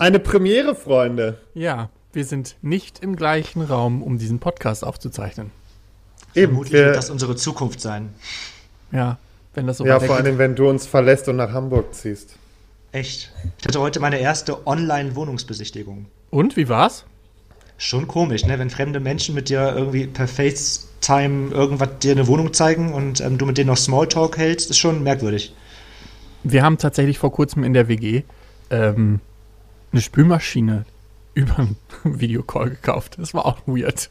[0.00, 1.38] Eine Premiere, Freunde.
[1.54, 5.50] Ja, wir sind nicht im gleichen Raum, um diesen Podcast aufzuzeichnen.
[6.36, 8.10] Eben, Vermutlich wir, wird das unsere Zukunft sein.
[8.92, 9.18] Ja,
[9.54, 12.36] wenn das so Ja, vor allem, wenn du uns verlässt und nach Hamburg ziehst.
[12.92, 13.32] Echt?
[13.58, 16.06] Ich hatte heute meine erste Online-Wohnungsbesichtigung.
[16.30, 17.04] Und, wie war's?
[17.76, 18.56] Schon komisch, ne?
[18.56, 23.36] Wenn fremde Menschen mit dir irgendwie per FaceTime irgendwas dir eine Wohnung zeigen und ähm,
[23.36, 25.52] du mit denen noch Smalltalk hältst, ist schon merkwürdig.
[26.44, 28.22] Wir haben tatsächlich vor kurzem in der WG
[28.70, 29.18] ähm,
[29.92, 30.84] eine Spülmaschine
[31.34, 33.16] über einen Videocall gekauft.
[33.18, 34.10] Das war auch weird.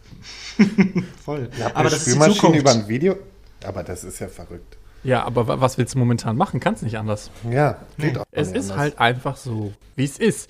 [1.24, 1.50] Voll.
[1.60, 3.18] Ja, aber das Spülmaschine ist die über ein Video.
[3.64, 4.78] Aber das ist ja verrückt.
[5.04, 6.60] Ja, aber was willst du momentan machen?
[6.60, 7.32] Kannst nicht anders.
[7.50, 8.20] Ja, geht nee.
[8.20, 8.78] auch Es ist anders.
[8.78, 10.50] halt einfach so, wie es ist.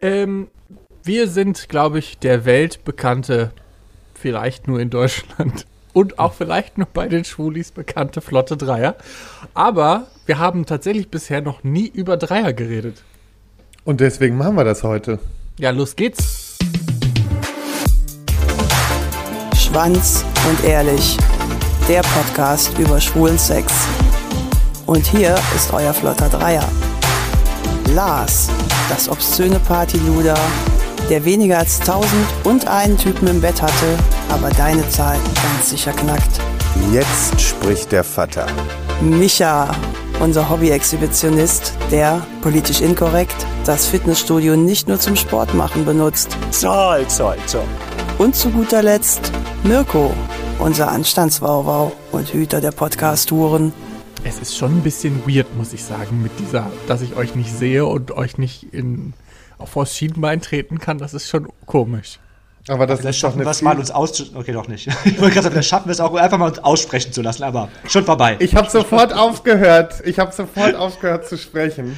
[0.00, 0.48] Ähm,
[1.02, 3.52] wir sind, glaube ich, der weltbekannte,
[4.14, 8.96] vielleicht nur in Deutschland und auch vielleicht noch bei den Schwulis bekannte Flotte Dreier.
[9.54, 13.02] Aber wir haben tatsächlich bisher noch nie über Dreier geredet.
[13.86, 15.20] Und deswegen machen wir das heute.
[15.58, 16.58] Ja, los geht's.
[19.56, 21.16] Schwanz und ehrlich.
[21.88, 23.72] Der Podcast über schwulen Sex.
[24.86, 26.68] Und hier ist euer flotter Dreier.
[27.94, 28.48] Lars,
[28.88, 30.36] das obszöne Partyluder,
[31.08, 33.96] der weniger als tausend und einen Typen im Bett hatte,
[34.30, 36.40] aber deine Zahl ganz sicher knackt.
[36.92, 38.48] Jetzt spricht der Vater.
[39.00, 39.70] Micha,
[40.20, 46.36] unser Hobby-Exhibitionist, der, politisch inkorrekt, das Fitnessstudio nicht nur zum Sport machen benutzt.
[46.50, 47.64] Zoll, zoll, zoll.
[48.18, 49.30] Und zu guter Letzt
[49.62, 50.14] Mirko,
[50.58, 53.72] unser Anstandswauwau und Hüter der Podcast-Touren.
[54.24, 57.52] Es ist schon ein bisschen weird, muss ich sagen, mit dieser, dass ich euch nicht
[57.52, 59.12] sehe und euch nicht in,
[59.58, 60.98] auf vors Schienbein treten kann.
[60.98, 62.18] Das ist schon komisch.
[62.68, 64.34] Aber das vielleicht ist schaffen wir es mal uns aus.
[64.34, 64.88] Okay, doch nicht.
[65.04, 67.44] Ich wollte gerade sagen, vielleicht schaffen wir es auch einfach mal uns aussprechen zu lassen,
[67.44, 68.36] aber schon vorbei.
[68.40, 70.02] Ich habe sofort aufgehört.
[70.04, 71.96] Ich habe sofort aufgehört zu sprechen.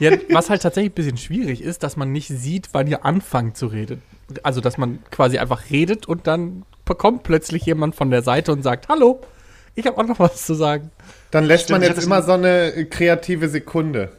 [0.00, 3.56] Ja, was halt tatsächlich ein bisschen schwierig ist, dass man nicht sieht, wann ihr anfangt
[3.56, 4.02] zu reden.
[4.42, 8.62] Also, dass man quasi einfach redet und dann kommt plötzlich jemand von der Seite und
[8.62, 9.20] sagt: Hallo,
[9.74, 10.90] ich habe auch noch was zu sagen.
[11.30, 14.10] Dann lässt Stimmt, man jetzt immer so eine kreative Sekunde.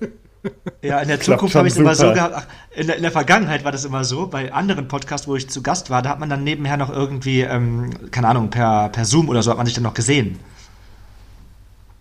[0.81, 2.33] Ja, in der Zukunft habe ich es immer so gehabt.
[2.35, 4.27] Ach, in, der, in, der, Vergangenheit war das immer so.
[4.27, 7.41] Bei anderen Podcasts, wo ich zu Gast war, da hat man dann nebenher noch irgendwie,
[7.41, 10.39] ähm, keine Ahnung, per, per Zoom oder so hat man sich dann noch gesehen.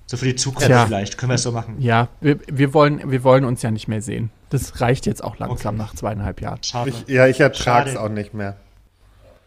[0.07, 0.87] So für die Zukunft ja.
[0.87, 1.19] vielleicht.
[1.19, 1.77] Können wir es so machen?
[1.79, 4.31] Ja, wir, wir, wollen, wir wollen uns ja nicht mehr sehen.
[4.49, 5.85] Das reicht jetzt auch langsam okay.
[5.85, 6.63] nach zweieinhalb Jahren.
[6.63, 6.91] Schade.
[6.91, 8.57] Ich, ja, ich ertrage es auch nicht mehr.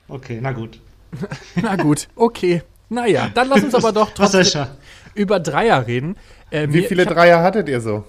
[0.07, 0.79] Okay, na gut.
[1.61, 2.61] na gut, okay.
[2.89, 4.67] Naja, dann lass uns aber doch trotzdem
[5.15, 6.15] über Dreier reden.
[6.49, 8.05] Äh, Wie viele Dreier hattet ihr so?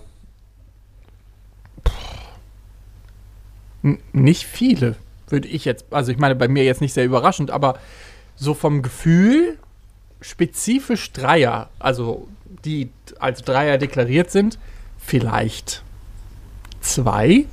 [4.12, 4.96] Nicht viele,
[5.28, 7.78] würde ich jetzt, also ich meine, bei mir jetzt nicht sehr überraschend, aber
[8.36, 9.58] so vom Gefühl
[10.20, 12.26] spezifisch Dreier, also
[12.64, 14.58] die als Dreier deklariert sind,
[14.98, 15.82] vielleicht
[16.80, 17.44] zwei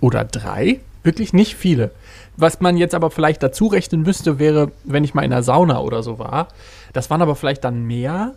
[0.00, 1.92] oder drei, wirklich nicht viele.
[2.36, 5.80] Was man jetzt aber vielleicht dazu rechnen müsste, wäre, wenn ich mal in der Sauna
[5.80, 6.48] oder so war.
[6.92, 8.34] Das waren aber vielleicht dann mehr,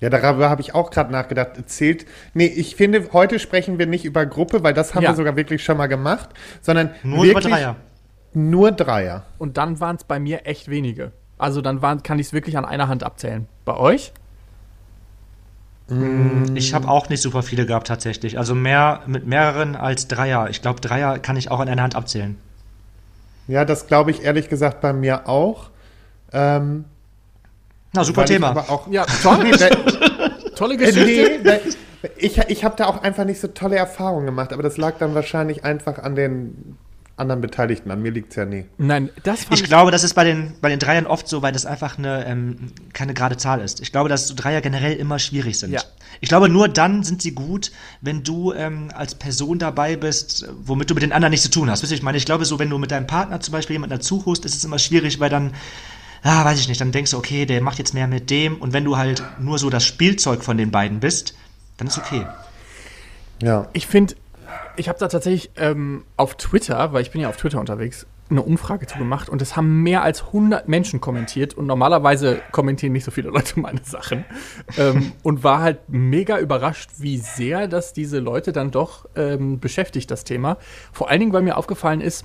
[0.00, 1.52] ja, darüber habe ich auch gerade nachgedacht.
[1.66, 2.06] Zählt.
[2.34, 5.10] Nee, ich finde, heute sprechen wir nicht über Gruppe, weil das haben ja.
[5.10, 6.30] wir sogar wirklich schon mal gemacht,
[6.60, 7.76] sondern nur wirklich über Dreier.
[8.34, 9.24] Nur Dreier.
[9.38, 11.12] Und dann waren es bei mir echt wenige.
[11.38, 13.46] Also dann waren, kann ich es wirklich an einer Hand abzählen.
[13.64, 14.12] Bei euch?
[15.88, 18.38] Mm, ich habe auch nicht super viele gehabt tatsächlich.
[18.38, 20.50] Also mehr mit mehreren als Dreier.
[20.50, 22.36] Ich glaube, Dreier kann ich auch an einer Hand abzählen.
[23.48, 25.70] Ja, das glaube ich ehrlich gesagt bei mir auch.
[26.32, 26.84] Ähm,
[27.92, 28.56] na, super Thema.
[28.68, 29.50] Auch, ja, toll.
[30.54, 31.40] tolle Geschichte.
[31.42, 31.60] Nee,
[32.16, 35.14] ich ich habe da auch einfach nicht so tolle Erfahrungen gemacht, aber das lag dann
[35.14, 36.76] wahrscheinlich einfach an den
[37.16, 37.90] anderen Beteiligten.
[37.90, 38.66] An mir liegt es ja nie.
[38.78, 41.40] Nein, das fand ich, ich glaube, das ist bei den, bei den Dreiern oft so,
[41.42, 43.80] weil das einfach eine, ähm, keine gerade Zahl ist.
[43.80, 45.72] Ich glaube, dass so Dreier generell immer schwierig sind.
[45.72, 45.80] Ja.
[46.20, 47.72] Ich glaube, nur dann sind sie gut,
[48.02, 51.70] wenn du ähm, als Person dabei bist, womit du mit den anderen nichts zu tun
[51.70, 51.82] hast.
[51.82, 53.96] Wisst ihr, ich meine, ich glaube, so, wenn du mit deinem Partner zum Beispiel jemanden
[53.96, 55.54] dazu holst, ist es immer schwierig, weil dann
[56.26, 58.56] ah, weiß ich nicht, dann denkst du, okay, der macht jetzt mehr mit dem.
[58.56, 61.34] Und wenn du halt nur so das Spielzeug von den beiden bist,
[61.76, 62.26] dann ist okay.
[63.42, 63.68] Ja.
[63.72, 64.14] Ich finde,
[64.76, 68.42] ich habe da tatsächlich ähm, auf Twitter, weil ich bin ja auf Twitter unterwegs, eine
[68.42, 73.04] Umfrage zu gemacht und es haben mehr als 100 Menschen kommentiert und normalerweise kommentieren nicht
[73.04, 74.24] so viele Leute meine Sachen
[74.76, 80.10] ähm, und war halt mega überrascht, wie sehr das diese Leute dann doch ähm, beschäftigt,
[80.10, 80.56] das Thema.
[80.92, 82.24] Vor allen Dingen, weil mir aufgefallen ist,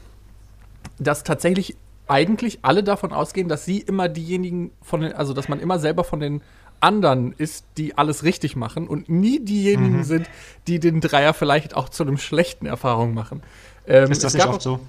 [0.98, 1.76] dass tatsächlich
[2.12, 6.04] eigentlich alle davon ausgehen, dass sie immer diejenigen von den, also dass man immer selber
[6.04, 6.42] von den
[6.82, 10.04] anderen ist, die alles richtig machen und nie diejenigen mhm.
[10.04, 10.30] sind,
[10.68, 13.42] die den Dreier vielleicht auch zu einem schlechten Erfahrung machen.
[13.88, 14.80] Ähm, ist das nicht oft so?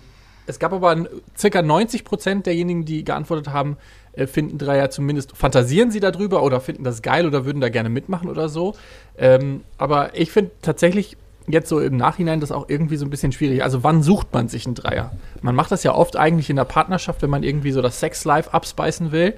[0.46, 1.06] Es gab aber
[1.38, 3.76] circa 90 Prozent derjenigen, die geantwortet haben,
[4.14, 7.88] äh, finden Dreier zumindest, fantasieren sie darüber oder finden das geil oder würden da gerne
[7.88, 8.75] mitmachen oder so.
[9.16, 11.16] Ähm, aber ich finde tatsächlich,
[11.48, 13.62] jetzt so im Nachhinein das auch irgendwie so ein bisschen schwierig.
[13.62, 15.12] Also wann sucht man sich einen Dreier?
[15.40, 18.52] Man macht das ja oft eigentlich in der Partnerschaft, wenn man irgendwie so das Sex-Life
[18.52, 19.34] abspeisen will.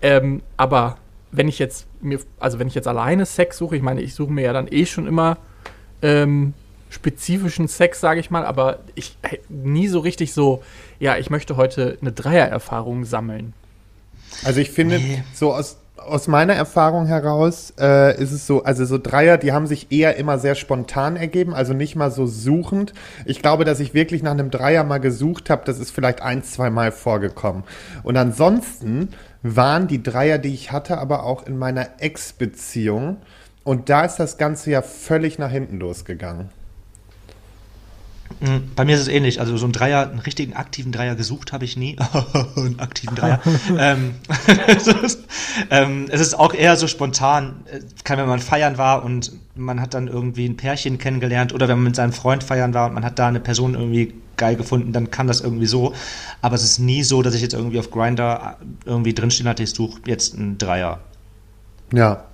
[0.00, 0.98] Ähm, aber
[1.32, 4.32] wenn ich jetzt mir, also wenn ich jetzt alleine Sex suche, ich meine, ich suche
[4.32, 5.38] mir ja dann eh schon immer
[6.02, 6.54] ähm,
[6.90, 9.16] spezifischen Sex, sage ich mal, aber ich
[9.48, 10.62] nie so richtig so,
[10.98, 13.52] ja, ich möchte heute eine Dreiererfahrung sammeln.
[14.44, 15.22] Also ich finde, nee.
[15.34, 19.66] so aus aus meiner Erfahrung heraus äh, ist es so, also so Dreier, die haben
[19.66, 22.94] sich eher immer sehr spontan ergeben, also nicht mal so suchend.
[23.24, 26.42] Ich glaube, dass ich wirklich nach einem Dreier mal gesucht habe, das ist vielleicht ein,
[26.42, 27.64] zwei Mal vorgekommen.
[28.02, 29.10] Und ansonsten
[29.42, 33.18] waren die Dreier, die ich hatte, aber auch in meiner Ex-Beziehung.
[33.64, 36.50] Und da ist das Ganze ja völlig nach hinten losgegangen.
[38.40, 39.40] Hm, bei mir ist es ähnlich.
[39.40, 41.96] Also so einen Dreier, einen richtigen aktiven Dreier gesucht habe ich nie.
[42.56, 43.40] einen aktiven Dreier.
[43.78, 44.14] ähm,
[45.70, 47.56] ähm, es ist auch eher so spontan.
[48.04, 51.78] Kann, wenn man feiern war und man hat dann irgendwie ein Pärchen kennengelernt oder wenn
[51.78, 54.92] man mit seinem Freund feiern war und man hat da eine Person irgendwie geil gefunden,
[54.92, 55.94] dann kann das irgendwie so.
[56.40, 59.70] Aber es ist nie so, dass ich jetzt irgendwie auf Grinder irgendwie drinstehen hatte, ich
[59.70, 61.00] suche jetzt einen Dreier.
[61.92, 62.24] Ja,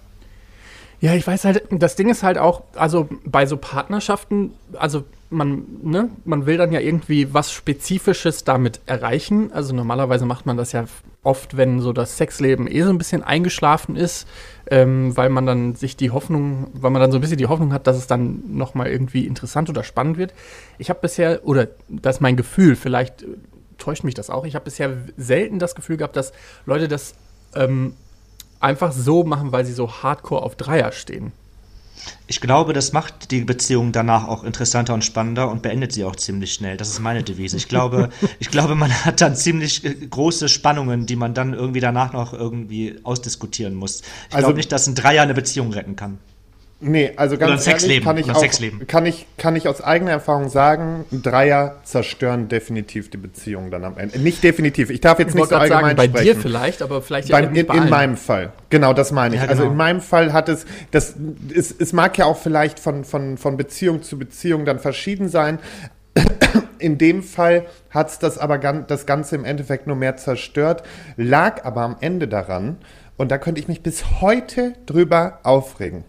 [1.05, 5.65] ja, ich weiß halt, das Ding ist halt auch, also bei so Partnerschaften, also man,
[5.83, 9.53] ne, man will dann ja irgendwie was Spezifisches damit erreichen.
[9.53, 10.87] Also normalerweise macht man das ja
[11.23, 14.29] oft, wenn so das Sexleben eh so ein bisschen eingeschlafen ist,
[14.71, 17.73] ähm, weil man dann sich die Hoffnung, weil man dann so ein bisschen die Hoffnung
[17.73, 20.35] hat, dass es dann nochmal irgendwie interessant oder spannend wird.
[20.79, 23.27] Ich habe bisher, oder das ist mein Gefühl, vielleicht äh,
[23.79, 26.33] täuscht mich das auch, ich habe bisher selten das Gefühl gehabt, dass
[26.67, 27.15] Leute das
[27.55, 27.95] ähm,
[28.61, 31.33] einfach so machen, weil sie so hardcore auf Dreier stehen.
[32.27, 36.17] Ich glaube, das macht die Beziehung danach auch interessanter und spannender und beendet sie auch
[36.17, 36.77] ziemlich schnell.
[36.77, 37.57] Das ist meine Devise.
[37.57, 41.81] Ich glaube, ich glaube, man hat dann ziemlich äh, große Spannungen, die man dann irgendwie
[41.81, 44.01] danach noch irgendwie ausdiskutieren muss.
[44.29, 46.19] Ich also, glaube nicht, dass ein Dreier eine Beziehung retten kann.
[46.87, 48.45] Nee, also ganz ehrlich kann ich, auch,
[48.87, 53.97] kann, ich, kann ich aus eigener Erfahrung sagen, Dreier zerstören definitiv die Beziehung dann am
[53.97, 54.19] Ende.
[54.19, 56.25] Nicht definitiv, ich darf jetzt ich nicht so allgemein sagen, bei sprechen.
[56.25, 59.41] dir vielleicht, aber vielleicht ja Beim, in, in meinem Fall, genau, das meine ich.
[59.41, 59.71] Ja, also genau.
[59.71, 61.15] Also in meinem Fall hat es, das,
[61.55, 65.59] es, es mag ja auch vielleicht von, von, von Beziehung zu Beziehung dann verschieden sein.
[66.79, 70.83] In dem Fall hat es das aber das Ganze im Endeffekt nur mehr zerstört,
[71.17, 72.77] lag aber am Ende daran,
[73.17, 76.05] und da könnte ich mich bis heute drüber aufregen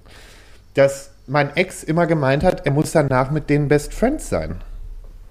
[0.75, 4.61] dass mein Ex immer gemeint hat, er muss danach mit denen Best Friends sein.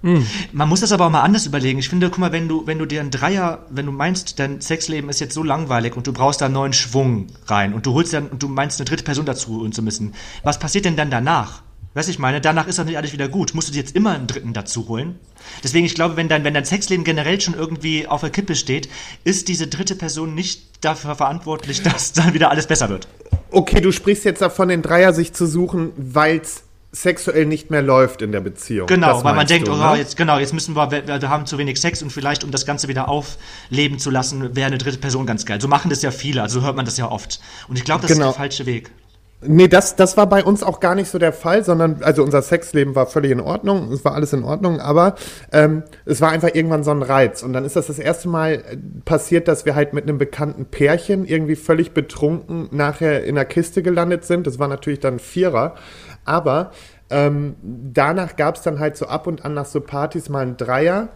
[0.01, 0.25] Hm.
[0.51, 1.79] Man muss das aber auch mal anders überlegen.
[1.79, 4.61] Ich finde, guck mal, wenn du, wenn du dir einen Dreier, wenn du meinst, dein
[4.61, 7.93] Sexleben ist jetzt so langweilig und du brauchst da einen neuen Schwung rein und du
[7.93, 10.13] holst dann und du meinst eine dritte Person dazu und zu müssen,
[10.43, 11.63] was passiert denn dann danach?
[11.95, 13.55] Weißt du, ich meine, danach ist doch nicht alles wieder gut.
[13.55, 15.17] Musst du dir jetzt immer einen dritten dazu holen?
[15.63, 18.89] Deswegen, ich glaube, wenn dein, wenn dein Sexleben generell schon irgendwie auf der Kippe steht,
[19.23, 23.07] ist diese dritte Person nicht dafür verantwortlich, dass dann wieder alles besser wird.
[23.51, 26.63] Okay, du sprichst jetzt davon, den Dreier sich zu suchen, weil es
[26.95, 28.87] sexuell nicht mehr läuft in der Beziehung.
[28.87, 29.97] Genau, weil man denkt, du, oh, ne?
[29.97, 32.65] jetzt, genau, jetzt müssen wir, wir, wir haben zu wenig Sex und vielleicht, um das
[32.65, 35.59] Ganze wieder aufleben zu lassen, wäre eine dritte Person ganz geil.
[35.59, 37.41] So machen das ja viele, also hört man das ja oft.
[37.67, 38.29] Und ich glaube, das genau.
[38.29, 38.91] ist der falsche Weg.
[39.41, 42.41] Nee, das, das war bei uns auch gar nicht so der Fall, sondern, also unser
[42.41, 45.15] Sexleben war völlig in Ordnung, es war alles in Ordnung, aber
[45.51, 47.43] ähm, es war einfach irgendwann so ein Reiz.
[47.43, 50.65] Und dann ist das das erste Mal äh, passiert, dass wir halt mit einem bekannten
[50.65, 54.47] Pärchen irgendwie völlig betrunken nachher in der Kiste gelandet sind.
[54.47, 55.75] Das war natürlich dann Vierer,
[56.23, 56.71] aber
[57.09, 60.57] ähm, danach gab es dann halt so ab und an nach so Partys mal ein
[60.57, 61.09] Dreier.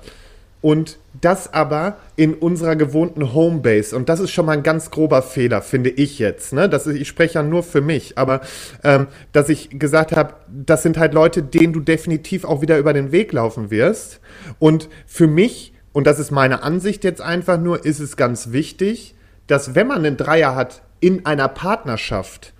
[0.61, 3.95] Und das aber in unserer gewohnten Homebase.
[3.95, 6.51] Und das ist schon mal ein ganz grober Fehler, finde ich jetzt.
[6.53, 6.67] Ne?
[6.67, 8.41] Das ist, ich spreche ja nur für mich, aber
[8.83, 12.93] ähm, dass ich gesagt habe, das sind halt Leute, denen du definitiv auch wieder über
[12.93, 14.19] den Weg laufen wirst.
[14.59, 19.15] Und für mich, und das ist meine Ansicht jetzt einfach nur, ist es ganz wichtig,
[19.47, 22.53] dass wenn man einen Dreier hat in einer Partnerschaft,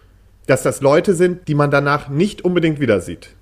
[0.48, 3.36] dass das Leute sind, die man danach nicht unbedingt wieder sieht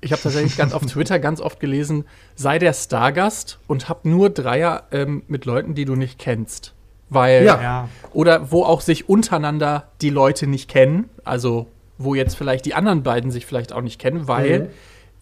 [0.00, 4.30] ich habe tatsächlich ganz auf Twitter ganz oft gelesen, sei der Stargast und hab nur
[4.30, 6.74] Dreier ähm, mit Leuten, die du nicht kennst.
[7.10, 7.88] Weil, ja.
[8.12, 13.02] oder wo auch sich untereinander die Leute nicht kennen, also wo jetzt vielleicht die anderen
[13.02, 14.68] beiden sich vielleicht auch nicht kennen, weil, mhm.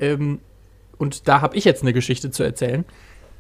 [0.01, 0.41] ähm,
[0.99, 2.85] und da habe ich jetzt eine Geschichte zu erzählen.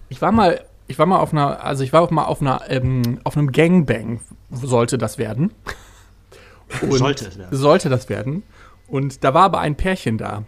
[0.08, 2.62] Ich war mal, ich war mal auf einer, also ich war auch mal auf einer,
[2.68, 5.52] ähm, auf einem Gangbang, sollte das werden.
[6.82, 7.56] Und sollte es werden.
[7.56, 8.42] Sollte das werden.
[8.88, 10.44] Und da war aber ein Pärchen da.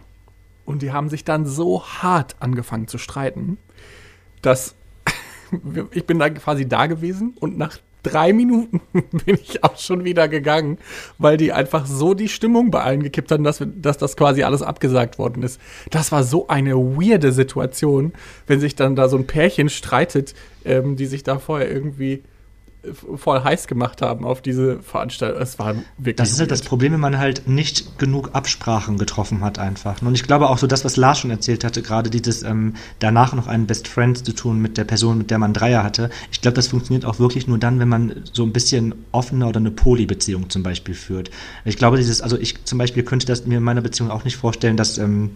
[0.69, 3.57] Und die haben sich dann so hart angefangen zu streiten,
[4.43, 4.75] dass
[5.91, 10.27] ich bin da quasi da gewesen und nach drei Minuten bin ich auch schon wieder
[10.27, 10.77] gegangen,
[11.17, 14.61] weil die einfach so die Stimmung bei allen gekippt haben, dass, dass das quasi alles
[14.61, 15.59] abgesagt worden ist.
[15.89, 18.13] Das war so eine weirde Situation,
[18.45, 20.35] wenn sich dann da so ein Pärchen streitet,
[20.65, 22.21] ähm, die sich da vorher irgendwie
[23.15, 25.41] voll heiß gemacht haben auf diese Veranstaltung.
[25.41, 26.15] Es war wirklich.
[26.15, 30.01] Das ist halt das Problem, wenn man halt nicht genug Absprachen getroffen hat, einfach.
[30.01, 33.33] Und ich glaube auch so das, was Lars schon erzählt hatte, gerade dieses ähm, danach
[33.33, 36.09] noch einen Best Friend zu tun mit der Person, mit der man Dreier hatte.
[36.31, 39.59] Ich glaube, das funktioniert auch wirklich nur dann, wenn man so ein bisschen offener oder
[39.59, 41.31] eine Poly-Beziehung zum Beispiel führt.
[41.65, 44.37] Ich glaube, dieses, also ich zum Beispiel könnte das mir in meiner Beziehung auch nicht
[44.37, 45.31] vorstellen, dass ähm,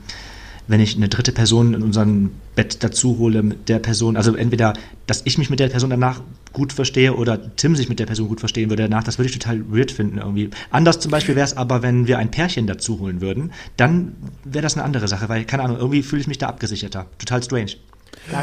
[0.67, 4.73] wenn ich eine dritte Person in unserem Bett dazu hole mit der Person, also entweder,
[5.07, 6.21] dass ich mich mit der Person danach
[6.53, 9.37] gut verstehe oder Tim sich mit der Person gut verstehen würde danach, das würde ich
[9.37, 10.49] total weird finden irgendwie.
[10.69, 14.63] Anders zum Beispiel wäre es aber, wenn wir ein Pärchen dazu holen würden, dann wäre
[14.63, 17.07] das eine andere Sache, weil, keine Ahnung, irgendwie fühle ich mich da abgesicherter.
[17.17, 17.71] Total strange.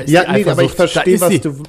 [0.07, 1.63] Ja, nee, aber ich verstehe, was du.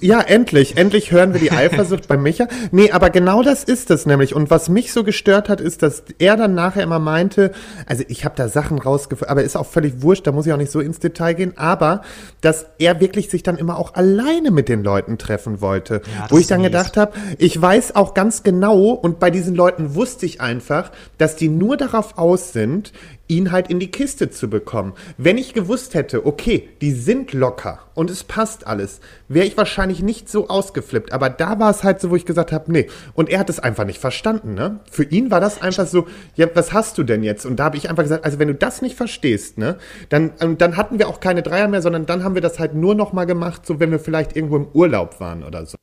[0.00, 2.48] Ja, endlich, endlich hören wir die Eifersucht bei Micha.
[2.70, 4.34] Nee, aber genau das ist es nämlich.
[4.34, 7.52] Und was mich so gestört hat, ist, dass er dann nachher immer meinte,
[7.86, 10.58] also ich habe da Sachen rausgefunden, aber ist auch völlig wurscht, da muss ich auch
[10.58, 12.02] nicht so ins Detail gehen, aber
[12.40, 16.02] dass er wirklich sich dann immer auch alleine mit den Leuten treffen wollte.
[16.16, 19.94] Ja, wo ich dann gedacht habe, ich weiß auch ganz genau, und bei diesen Leuten
[19.94, 22.92] wusste ich einfach, dass die nur darauf aus sind,
[23.30, 24.92] ihn halt in die Kiste zu bekommen.
[25.16, 30.02] Wenn ich gewusst hätte, okay, die sind locker und es passt alles, wäre ich wahrscheinlich
[30.02, 31.12] nicht so ausgeflippt.
[31.12, 32.88] Aber da war es halt so, wo ich gesagt habe, nee.
[33.14, 34.80] Und er hat es einfach nicht verstanden, ne?
[34.90, 37.46] Für ihn war das einfach so, ja, was hast du denn jetzt?
[37.46, 40.76] Und da habe ich einfach gesagt, also wenn du das nicht verstehst, ne, dann, dann
[40.76, 43.24] hatten wir auch keine Dreier mehr, sondern dann haben wir das halt nur noch mal
[43.24, 45.76] gemacht, so wenn wir vielleicht irgendwo im Urlaub waren oder so.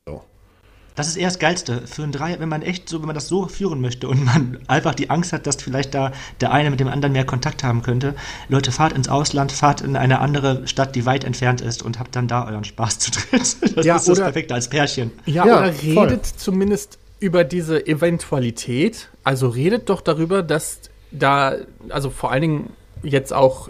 [0.98, 3.28] Das ist eher das Geilste für ein Dreier, wenn man echt so, wenn man das
[3.28, 6.80] so führen möchte und man einfach die Angst hat, dass vielleicht da der eine mit
[6.80, 8.16] dem anderen mehr Kontakt haben könnte.
[8.48, 12.16] Leute, fahrt ins Ausland, fahrt in eine andere Stadt, die weit entfernt ist und habt
[12.16, 13.28] dann da euren Spaß zu dritt.
[13.76, 15.12] Das ja, ist das Perfekte als Pärchen.
[15.24, 16.36] Ja, ja oder redet voll.
[16.36, 19.08] zumindest über diese Eventualität.
[19.22, 20.80] Also redet doch darüber, dass
[21.12, 21.54] da,
[21.90, 22.70] also vor allen Dingen
[23.04, 23.68] jetzt auch,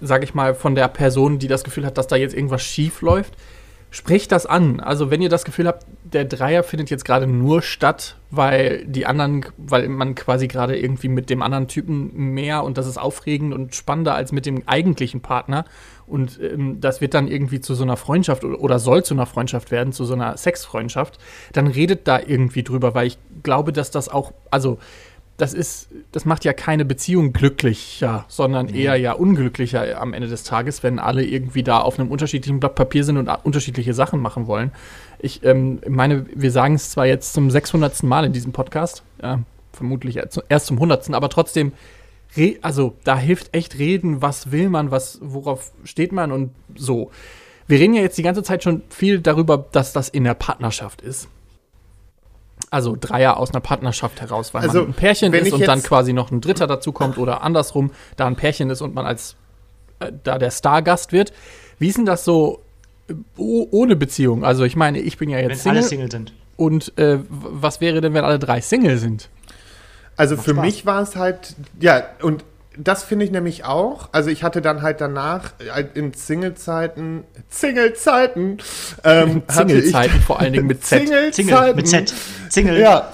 [0.00, 3.00] sag ich mal, von der Person, die das Gefühl hat, dass da jetzt irgendwas schief
[3.00, 3.34] läuft
[3.92, 4.78] Sprecht das an.
[4.78, 9.04] Also wenn ihr das Gefühl habt, der Dreier findet jetzt gerade nur statt, weil die
[9.04, 13.52] anderen, weil man quasi gerade irgendwie mit dem anderen Typen mehr und das ist aufregend
[13.52, 15.64] und spannender als mit dem eigentlichen Partner.
[16.06, 19.72] Und ähm, das wird dann irgendwie zu so einer Freundschaft oder soll zu einer Freundschaft
[19.72, 21.18] werden, zu so einer Sexfreundschaft,
[21.52, 24.78] dann redet da irgendwie drüber, weil ich glaube, dass das auch, also
[25.40, 28.74] das ist, das macht ja keine Beziehung glücklicher, sondern mhm.
[28.74, 32.74] eher ja unglücklicher am Ende des Tages, wenn alle irgendwie da auf einem unterschiedlichen Blatt
[32.74, 34.72] Papier sind und unterschiedliche Sachen machen wollen.
[35.18, 38.02] Ich ähm, meine, wir sagen es zwar jetzt zum 600.
[38.02, 39.40] Mal in diesem Podcast, ja,
[39.72, 40.18] vermutlich
[40.48, 41.14] erst zum 100.
[41.14, 41.72] aber trotzdem,
[42.60, 47.10] also da hilft echt reden, was will man, was, worauf steht man und so.
[47.66, 51.02] Wir reden ja jetzt die ganze Zeit schon viel darüber, dass das in der Partnerschaft
[51.02, 51.28] ist.
[52.70, 56.12] Also Dreier aus einer Partnerschaft heraus, weil also, man ein Pärchen ist und dann quasi
[56.12, 59.34] noch ein Dritter dazu kommt oder andersrum, da ein Pärchen ist und man als
[59.98, 61.32] äh, da der Stargast wird.
[61.78, 62.60] Wie ist denn das so
[63.08, 64.44] äh, ohne Beziehung?
[64.44, 65.78] Also ich meine, ich bin ja jetzt wenn Single.
[65.78, 66.32] Alle Single sind.
[66.56, 69.30] Und äh, was wäre denn, wenn alle drei Single sind?
[70.16, 70.64] Also Macht für Spaß.
[70.64, 72.44] mich war es halt, ja, und
[72.76, 74.08] das finde ich nämlich auch.
[74.12, 78.58] Also ich hatte dann halt danach äh, in Single-Zeiten, Single-Zeiten,
[79.04, 81.08] ähm, Single-Zeiten vor allen Dingen mit Z.
[81.08, 81.76] Single-Zeiten.
[81.76, 82.14] Mit Z.
[82.48, 82.78] Single.
[82.78, 83.12] Ja,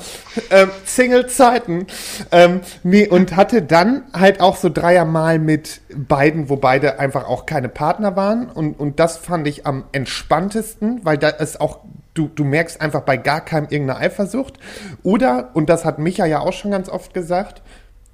[0.51, 1.87] ähm, Single-Zeiten.
[2.33, 7.47] Ähm, nee, und hatte dann halt auch so Dreiermal mit beiden, wo beide einfach auch
[7.47, 8.49] keine Partner waren.
[8.51, 11.81] Und, und das fand ich am entspanntesten, weil da ist auch
[12.15, 14.55] Du, du merkst einfach bei gar keinem irgendeine Eifersucht.
[15.03, 17.61] Oder, und das hat Micha ja auch schon ganz oft gesagt,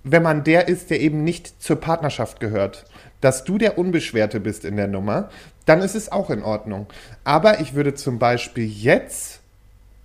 [0.04, 2.84] wenn man der ist, der eben nicht zur Partnerschaft gehört,
[3.20, 5.30] dass du der Unbeschwerte bist in der Nummer,
[5.64, 6.86] dann ist es auch in Ordnung.
[7.24, 9.40] Aber ich würde zum Beispiel jetzt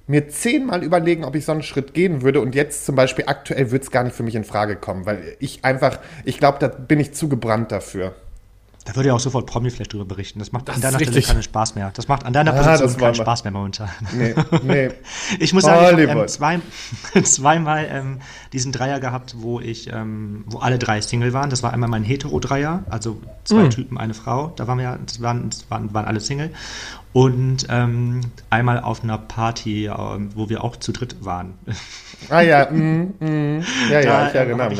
[0.06, 2.42] mir zehnmal überlegen, ob ich so einen Schritt gehen würde.
[2.42, 5.36] Und jetzt zum Beispiel aktuell würde es gar nicht für mich in Frage kommen, weil
[5.40, 8.16] ich einfach, ich glaube, da bin ich zu gebrannt dafür.
[8.88, 10.40] Da würde ja auch sofort Promi vielleicht drüber berichten.
[10.40, 11.92] Das macht das an deiner Stelle keinen Spaß mehr.
[11.94, 13.90] Das macht an deiner ah, Position keinen Spaß mehr momentan.
[14.14, 14.90] Nee, nee.
[15.40, 16.60] ich muss sagen, ich habe ähm, zwei,
[17.24, 18.20] zweimal ähm,
[18.54, 21.50] diesen Dreier gehabt, wo ich, ähm, wo alle drei Single waren.
[21.50, 23.70] Das war einmal mein Hetero-Dreier, also zwei mhm.
[23.72, 24.54] Typen, eine Frau.
[24.56, 26.52] Da waren wir, das waren, das waren, waren alle Single.
[27.12, 31.56] Und ähm, einmal auf einer Party, ähm, wo wir auch zu dritt waren.
[32.30, 33.64] Ah ja, mm, mm.
[33.90, 34.80] ja, ja, da, ich erinnere mich.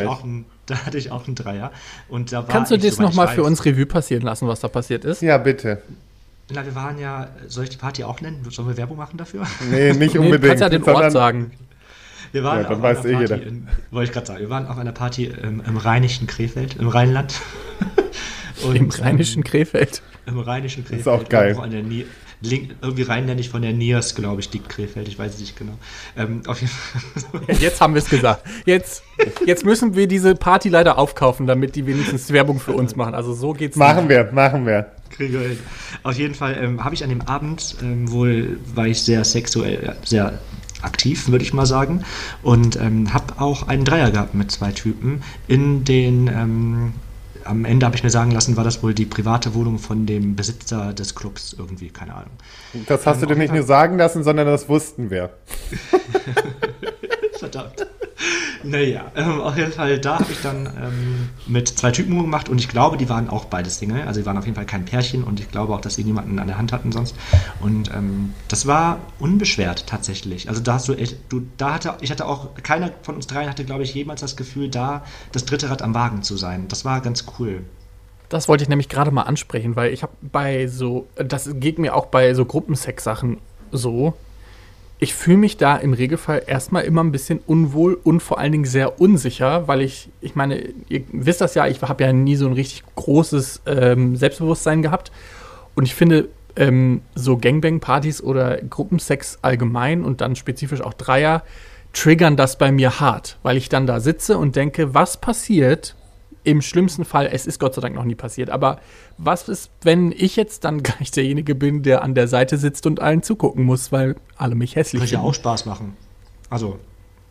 [0.68, 1.72] Da hatte ich auch einen Dreier.
[2.10, 5.06] Und da war Kannst du das nochmal für uns Revue passieren lassen, was da passiert
[5.06, 5.22] ist?
[5.22, 5.82] Ja, bitte.
[6.54, 8.46] Na, wir waren ja, soll ich die Party auch nennen?
[8.50, 9.46] Sollen wir Werbung machen dafür?
[9.70, 10.44] Nee, nicht unbedingt.
[10.44, 11.52] du kannst ja den Ort sagen.
[12.32, 13.40] Wir waren ja, dann weiß eh jeder.
[13.92, 17.36] wollte ich gerade sagen, wir waren auf einer Party im, im rheinischen Krefeld, im Rheinland.
[18.64, 20.02] Und, Im rheinischen Krefeld.
[20.26, 21.06] Im rheinischen Krefeld.
[21.06, 21.56] Das ist auch geil.
[22.42, 25.74] Link, irgendwie rheinländisch von der Niers, glaube ich, liegt Krefeld, ich weiß es nicht genau.
[26.16, 27.56] Ähm, auf jeden Fall.
[27.60, 28.46] jetzt haben wir es gesagt.
[28.66, 29.02] Jetzt,
[29.46, 33.16] jetzt müssen wir diese Party leider aufkaufen, damit die wenigstens Werbung für uns machen.
[33.16, 33.76] Also so geht's.
[33.76, 34.10] Machen nicht.
[34.10, 34.92] wir, machen wir.
[35.18, 35.58] Hin.
[36.04, 39.96] Auf jeden Fall ähm, habe ich an dem Abend ähm, wohl, war ich sehr sexuell,
[40.04, 40.38] sehr
[40.84, 42.04] aktiv, würde ich mal sagen.
[42.44, 46.28] Und ähm, habe auch einen Dreier gehabt mit zwei Typen in den.
[46.28, 46.94] Ähm,
[47.48, 50.36] am Ende habe ich mir sagen lassen, war das wohl die private Wohnung von dem
[50.36, 52.32] Besitzer des Clubs irgendwie, keine Ahnung.
[52.88, 55.32] Das hast ähm, du dir nicht nur sagen lassen, sondern das wussten wir.
[57.40, 57.88] Verdammt.
[58.64, 62.60] Naja, ähm, auf jeden Fall, da habe ich dann ähm, mit zwei Typen gemacht und
[62.60, 64.02] ich glaube, die waren auch beide Single.
[64.08, 66.40] Also die waren auf jeden Fall kein Pärchen und ich glaube auch, dass sie niemanden
[66.40, 67.16] an der Hand hatten sonst.
[67.60, 70.50] Und ähm, das war unbeschwert tatsächlich.
[70.50, 73.50] Also da hast du echt, du, da hatte, ich hatte auch, keiner von uns dreien
[73.50, 76.68] hatte, glaube ich, jemals das Gefühl, da das dritte Rad am Wagen zu sein.
[76.68, 77.62] Das war ganz cool.
[78.30, 81.96] Das wollte ich nämlich gerade mal ansprechen, weil ich habe bei so, das geht mir
[81.96, 83.38] auch bei so Gruppensex-Sachen
[83.72, 84.16] so,
[85.00, 88.66] ich fühle mich da im Regelfall erstmal immer ein bisschen unwohl und vor allen Dingen
[88.66, 92.48] sehr unsicher, weil ich, ich meine, ihr wisst das ja, ich habe ja nie so
[92.48, 95.12] ein richtig großes ähm, Selbstbewusstsein gehabt.
[95.76, 101.44] Und ich finde, ähm, so Gangbang-Partys oder Gruppensex allgemein und dann spezifisch auch Dreier
[101.94, 105.96] triggern das bei mir hart, weil ich dann da sitze und denke, was passiert,
[106.48, 108.80] im schlimmsten Fall, es ist Gott sei Dank noch nie passiert, aber
[109.18, 113.02] was ist, wenn ich jetzt dann gleich derjenige bin, der an der Seite sitzt und
[113.02, 115.98] allen zugucken muss, weil alle mich hässlich Würde ja auch Spaß machen.
[116.50, 116.80] Also,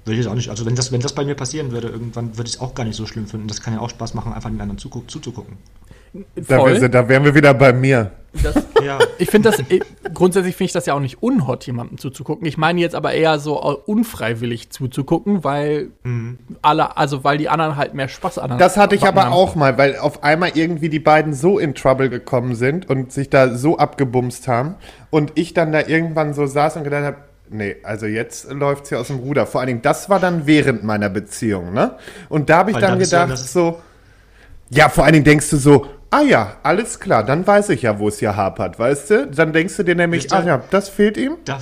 [0.04, 0.50] würde ich auch nicht.
[0.50, 2.84] Also, wenn das, wenn das bei mir passieren würde, irgendwann würde ich es auch gar
[2.84, 3.48] nicht so schlimm finden.
[3.48, 5.56] Das kann ja auch Spaß machen, einfach den anderen zuzugucken.
[6.34, 8.12] Da, wär, da wären wir wieder bei mir.
[8.42, 8.54] Das,
[8.84, 8.98] ja.
[9.18, 9.62] Ich finde das,
[10.12, 12.46] grundsätzlich finde ich das ja auch nicht unhot, jemandem zuzugucken.
[12.46, 16.38] Ich meine jetzt aber eher so unfreiwillig zuzugucken, weil mhm.
[16.62, 19.32] alle, also weil die anderen halt mehr Spaß an Das hatte ich aber haben.
[19.32, 23.30] auch mal, weil auf einmal irgendwie die beiden so in Trouble gekommen sind und sich
[23.30, 24.74] da so abgebumst haben
[25.10, 27.16] und ich dann da irgendwann so saß und gedacht habe,
[27.48, 29.46] Nee, also jetzt läuft es hier aus dem Ruder.
[29.46, 31.92] Vor allen Dingen, das war dann während meiner Beziehung, ne?
[32.28, 33.80] Und da habe ich Weil dann gedacht, so,
[34.68, 35.86] ja, vor allen Dingen denkst du so,
[36.18, 39.26] Ah ja, alles klar, dann weiß ich ja, wo es hier hapert, weißt du?
[39.26, 41.36] Dann denkst du dir nämlich, ah ja, das fehlt ihm.
[41.44, 41.58] Da,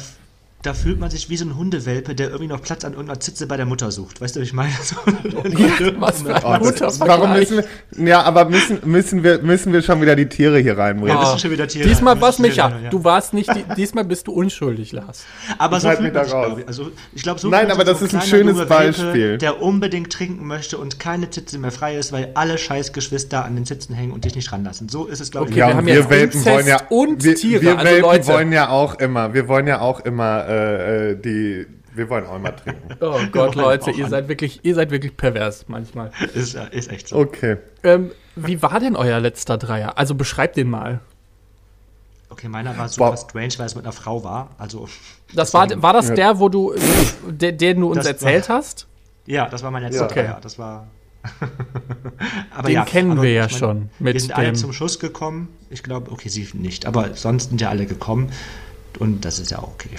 [0.64, 3.46] da fühlt man sich wie so ein Hundewelpe, der irgendwie noch Platz an irgendeiner Zitze
[3.46, 4.22] bei der Mutter sucht.
[4.22, 4.72] Weißt du, was ich meine?
[4.84, 9.40] So, ja, was für eine oh, Mutter Warum müssen wir, ja, aber müssen, müssen, wir,
[9.40, 11.16] müssen wir schon wieder die Tiere hier reinbringen?
[11.16, 12.90] Ja, schon wieder Tiere diesmal was, Micha, ja.
[12.90, 15.24] du warst nicht, diesmal bist du unschuldig, Lars.
[15.58, 16.68] Aber so fühlt man sich, glaube ich.
[16.68, 19.14] Also, ich glaube, so Nein, aber das so ist ein schönes Beispiel.
[19.14, 23.54] Welpe, der unbedingt trinken möchte und keine Zitze mehr frei ist, weil alle Scheißgeschwister an
[23.54, 24.88] den Zitzen hängen und dich nicht ranlassen.
[24.88, 25.58] So ist es, glaube okay, ich.
[25.58, 27.62] Ja, wir, haben wir Welpen wollen ja, und wir, Tiere.
[27.62, 28.26] Wir also Welpen Leute.
[28.26, 32.26] wollen ja auch immer, wir wollen ja auch immer äh, äh die die, wir wollen
[32.26, 32.96] auch immer trinken.
[33.00, 36.10] Oh Gott, Leute, ihr seid wirklich, ihr seid wirklich pervers manchmal.
[36.34, 37.16] Ist, ist echt so.
[37.16, 37.58] Okay.
[37.82, 39.98] Ähm, wie war denn euer letzter Dreier?
[39.98, 41.00] Also beschreibt den mal.
[42.30, 43.16] Okay, meiner war super Boah.
[43.16, 44.50] strange, weil es mit einer Frau war.
[44.58, 44.88] Also.
[45.34, 46.74] Das war, war das der, wo du,
[47.28, 48.88] der, den du uns das erzählt war, hast?
[49.26, 50.08] Ja, das war mein letzter ja.
[50.08, 50.38] Dreier.
[50.42, 50.88] Das war.
[52.50, 53.90] aber den ja, kennen aber wir ja meine, schon.
[53.98, 55.48] wir sind alle zum Schuss gekommen.
[55.70, 58.30] Ich glaube, okay, sie nicht, aber sonst sind ja alle gekommen.
[58.98, 59.90] Und das ist ja auch okay.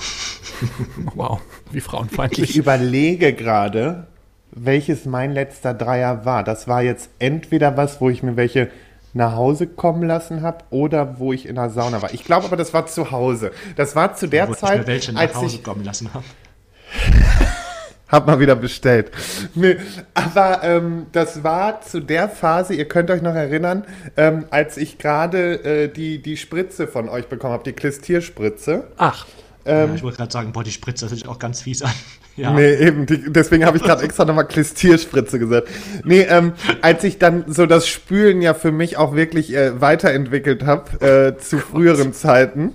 [1.15, 2.51] wow, wie frauenfeindlich.
[2.51, 4.07] Ich überlege gerade,
[4.51, 6.43] welches mein letzter Dreier war.
[6.43, 8.69] Das war jetzt entweder was, wo ich mir welche
[9.13, 12.13] nach Hause kommen lassen habe oder wo ich in der Sauna war.
[12.13, 13.51] Ich glaube aber, das war zu Hause.
[13.77, 16.25] Das war zu der wo Zeit, ich mir welche nach Hause kommen lassen habe.
[18.07, 19.11] Hab mal wieder bestellt.
[19.55, 19.77] Nee,
[20.13, 23.83] aber ähm, das war zu der Phase, ihr könnt euch noch erinnern,
[24.15, 28.85] ähm, als ich gerade äh, die, die Spritze von euch bekommen habe, die Klistierspritze.
[28.97, 29.25] Ach.
[29.65, 31.81] Ähm, ja, ich wollte gerade sagen, boah, die Spritze, das hört sich auch ganz fies
[31.81, 31.91] an.
[32.37, 32.51] Ja.
[32.51, 35.69] Nee, eben, die, deswegen habe ich gerade extra nochmal Klistierspritze gesagt.
[36.03, 40.65] Nee, ähm, als ich dann so das Spülen ja für mich auch wirklich äh, weiterentwickelt
[40.65, 42.73] habe, äh, zu früheren Zeiten.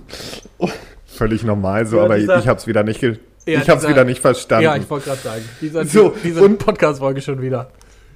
[0.57, 0.67] Oh,
[1.05, 3.01] völlig normal so, ja, aber ich, ich habe es wieder nicht
[3.45, 4.63] ja, ich habe es wieder nicht verstanden.
[4.63, 5.43] Ja, ich wollte gerade sagen.
[5.59, 7.71] Dieser, so, diese Podcast-Folge schon wieder.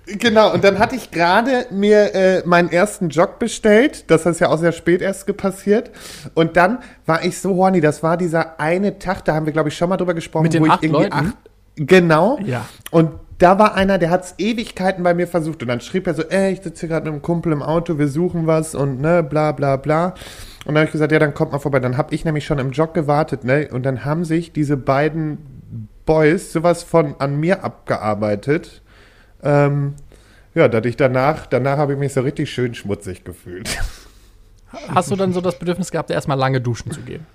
[0.08, 4.10] Genau, und dann hatte ich gerade mir äh, meinen ersten Jog bestellt.
[4.12, 5.90] Das ist ja auch sehr spät erst passiert.
[6.36, 7.82] Und dann war ich so horny.
[7.82, 10.54] Das war dieser eine Tag, da haben wir, glaube ich, schon mal drüber gesprochen, Mit
[10.54, 11.28] den wo acht ich irgendwie Leuten?
[11.30, 11.36] acht.
[11.76, 12.40] Genau.
[12.46, 12.66] Ja.
[12.92, 15.62] Und da war einer, der hat es Ewigkeiten bei mir versucht.
[15.64, 17.98] Und dann schrieb er so, ey, ich sitze hier gerade mit einem Kumpel im Auto,
[17.98, 20.14] wir suchen was und ne, bla bla bla.
[20.66, 21.80] Und dann habe ich gesagt, ja, dann kommt mal vorbei.
[21.80, 23.70] Dann habe ich nämlich schon im Jog gewartet, ne?
[23.72, 25.38] Und dann haben sich diese beiden
[26.06, 28.82] Boys sowas von an mir abgearbeitet.
[29.44, 29.94] Ähm,
[30.56, 33.70] ja, dass ich danach, danach habe ich mich so richtig schön schmutzig gefühlt.
[34.90, 37.26] Hast du dann so das Bedürfnis gehabt, erstmal lange duschen zu gehen?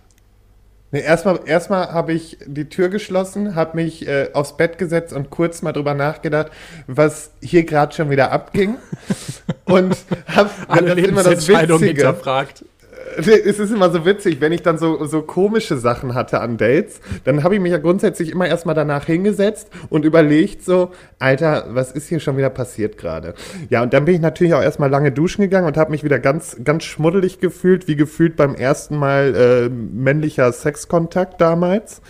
[0.92, 5.30] Nee, erstmal erstmal habe ich die Tür geschlossen, habe mich äh, aufs Bett gesetzt und
[5.30, 6.50] kurz mal drüber nachgedacht,
[6.88, 8.76] was hier gerade schon wieder abging.
[9.66, 11.76] und habe das immer das Witzige.
[11.78, 12.64] hinterfragt.
[13.16, 17.00] es ist immer so witzig, wenn ich dann so, so komische Sachen hatte an Dates,
[17.24, 21.92] dann habe ich mich ja grundsätzlich immer erstmal danach hingesetzt und überlegt so, Alter, was
[21.92, 23.34] ist hier schon wieder passiert gerade?
[23.68, 26.18] Ja, und dann bin ich natürlich auch erstmal lange duschen gegangen und habe mich wieder
[26.18, 32.02] ganz, ganz schmuddelig gefühlt, wie gefühlt beim ersten Mal äh, männlicher Sexkontakt damals.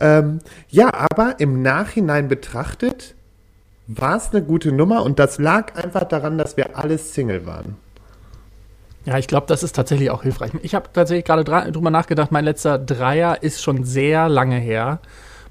[0.00, 3.14] Ähm, ja, aber im Nachhinein betrachtet
[3.86, 7.76] war es eine gute Nummer und das lag einfach daran, dass wir alle Single waren.
[9.04, 10.52] Ja, ich glaube, das ist tatsächlich auch hilfreich.
[10.62, 15.00] Ich habe tatsächlich gerade drüber nachgedacht, mein letzter Dreier ist schon sehr lange her.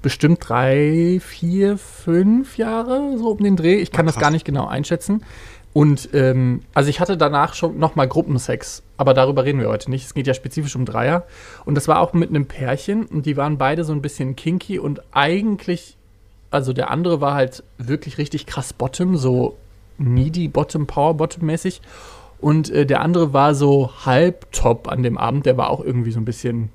[0.02, 3.76] Bestimmt drei, vier, fünf Jahre so um den Dreh.
[3.76, 5.22] Ich kann Ach, das gar nicht genau einschätzen.
[5.72, 10.04] Und ähm, also ich hatte danach schon nochmal Gruppensex, aber darüber reden wir heute nicht.
[10.04, 11.24] Es geht ja spezifisch um Dreier.
[11.64, 14.78] Und das war auch mit einem Pärchen und die waren beide so ein bisschen kinky
[14.78, 15.96] und eigentlich,
[16.50, 19.56] also der andere war halt wirklich richtig krass Bottom, so
[19.98, 21.80] needy Bottom, Power Bottom mäßig.
[22.40, 25.46] Und äh, der andere war so halb top an dem Abend.
[25.46, 26.70] Der war auch irgendwie so ein bisschen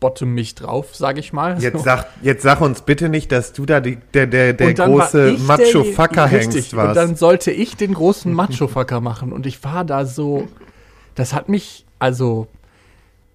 [0.00, 1.60] bottomig drauf, sage ich mal.
[1.60, 5.36] Jetzt sag, jetzt sag uns bitte nicht, dass du da die, der, der, der große
[5.38, 6.88] Macho-Fucker-Hengst warst.
[6.88, 9.32] Und dann sollte ich den großen Macho-Fucker machen.
[9.32, 10.48] Und ich war da so,
[11.14, 12.46] das hat mich, also,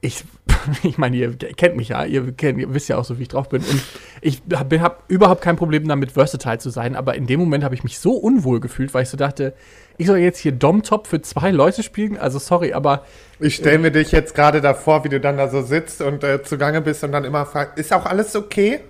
[0.02, 0.24] ich,
[0.84, 3.30] ich meine, ihr kennt mich ja, ihr, kennt, ihr, wisst ja auch so, wie ich
[3.30, 3.62] drauf bin.
[3.62, 3.82] Und
[4.22, 6.96] ich habe hab überhaupt kein Problem damit, versatile zu sein.
[6.96, 9.54] Aber in dem Moment habe ich mich so unwohl gefühlt, weil ich so dachte,
[9.98, 12.18] ich soll jetzt hier Dom-Top für zwei Leute spielen?
[12.18, 13.06] Also sorry, aber.
[13.40, 16.44] Ich stelle mir dich jetzt gerade davor, wie du dann da so sitzt und äh,
[16.44, 18.82] zugange bist und dann immer fragst, ist auch alles okay?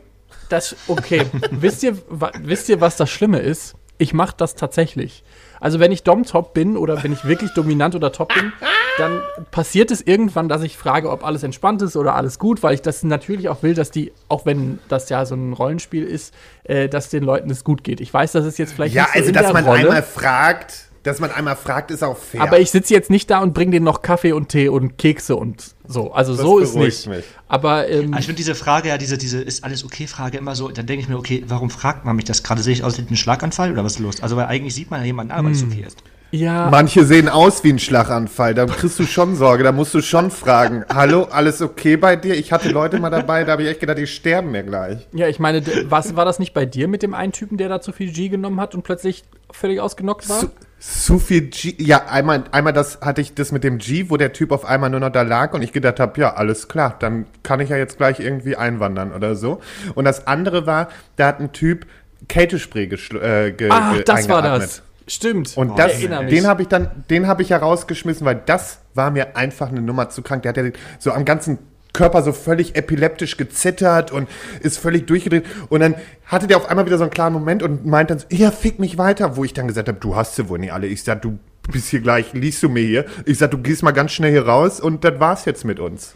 [0.50, 1.26] Das, okay.
[1.52, 1.98] wisst, ihr,
[2.42, 3.76] wisst ihr, was das Schlimme ist?
[3.98, 5.24] Ich mache das tatsächlich.
[5.60, 8.52] Also wenn ich Dom-Top bin oder wenn ich wirklich dominant oder top bin,
[8.98, 12.74] dann passiert es irgendwann, dass ich frage, ob alles entspannt ist oder alles gut, weil
[12.74, 16.34] ich das natürlich auch will, dass die, auch wenn das ja so ein Rollenspiel ist,
[16.64, 18.02] äh, dass den Leuten es gut geht.
[18.02, 20.90] Ich weiß, dass es jetzt vielleicht ja, nicht so also dass man Rolle, einmal fragt,
[21.04, 22.42] dass man einmal fragt, ist auch fair.
[22.42, 25.36] Aber ich sitze jetzt nicht da und bringe denen noch Kaffee und Tee und Kekse
[25.36, 26.14] und so.
[26.14, 27.08] Also das so ist nicht.
[27.08, 27.26] Mich.
[27.48, 30.70] Aber ähm, ich finde diese Frage ja, diese, diese ist alles okay Frage immer so,
[30.70, 32.62] dann denke ich mir, okay, warum fragt man mich das gerade?
[32.62, 34.24] Sehe ich aus wie ein Schlaganfall oder was ist los?
[34.24, 35.98] Also weil eigentlich sieht man ja jemanden, aber es okay ist.
[36.34, 36.68] Ja.
[36.72, 38.56] Manche sehen aus wie ein Schlaganfall.
[38.56, 39.64] Da kriegst du schon Sorge.
[39.64, 42.36] Da musst du schon fragen: Hallo, alles okay bei dir?
[42.36, 45.08] Ich hatte Leute mal dabei, da habe ich echt gedacht, die sterben mir gleich.
[45.14, 47.82] Ja, ich meine, was war das nicht bei dir mit dem einen Typen, der da
[47.82, 50.40] zu viel G genommen hat und plötzlich völlig ausgenockt war?
[50.40, 50.50] Zu,
[50.84, 51.76] zu viel G.
[51.78, 54.90] Ja, einmal, einmal das hatte ich das mit dem G, wo der Typ auf einmal
[54.90, 57.78] nur noch da lag und ich gedacht habe, ja, alles klar, dann kann ich ja
[57.78, 59.62] jetzt gleich irgendwie einwandern oder so.
[59.96, 61.86] Und das andere war, da hat ein Typ
[62.28, 64.82] Kältespray äh, ge, Ach, das war das.
[65.08, 65.56] Stimmt.
[65.58, 69.12] Und oh, das, den habe ich dann, den habe ich ja rausgeschmissen, weil das war
[69.12, 70.44] mir einfach eine Nummer zu krank.
[70.44, 70.64] Der hat ja
[71.00, 71.60] so am ganzen
[71.94, 74.28] Körper so völlig epileptisch gezittert und
[74.62, 75.46] ist völlig durchgedreht.
[75.70, 78.26] Und dann hatte der auf einmal wieder so einen klaren Moment und meint dann so,
[78.32, 80.88] ja, fick mich weiter, wo ich dann gesagt habe, du hast sie wohl nicht alle.
[80.88, 81.38] Ich sag, du
[81.72, 83.06] bist hier gleich, liest du mir hier.
[83.26, 86.16] Ich sag, du gehst mal ganz schnell hier raus und das war's jetzt mit uns.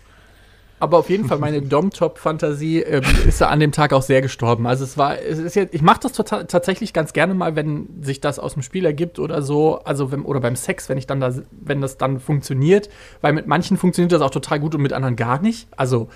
[0.79, 4.67] Aber auf jeden Fall, meine Dom-Top-Fantasie ähm, ist an dem Tag auch sehr gestorben.
[4.67, 8.01] Also es war, es ist jetzt, ich mache das total, tatsächlich ganz gerne mal, wenn
[8.01, 11.07] sich das aus dem Spiel ergibt oder so, also wenn, oder beim Sex, wenn ich
[11.07, 12.89] dann da, wenn das dann funktioniert,
[13.21, 15.67] weil mit manchen funktioniert das auch total gut und mit anderen gar nicht.
[15.75, 16.09] Also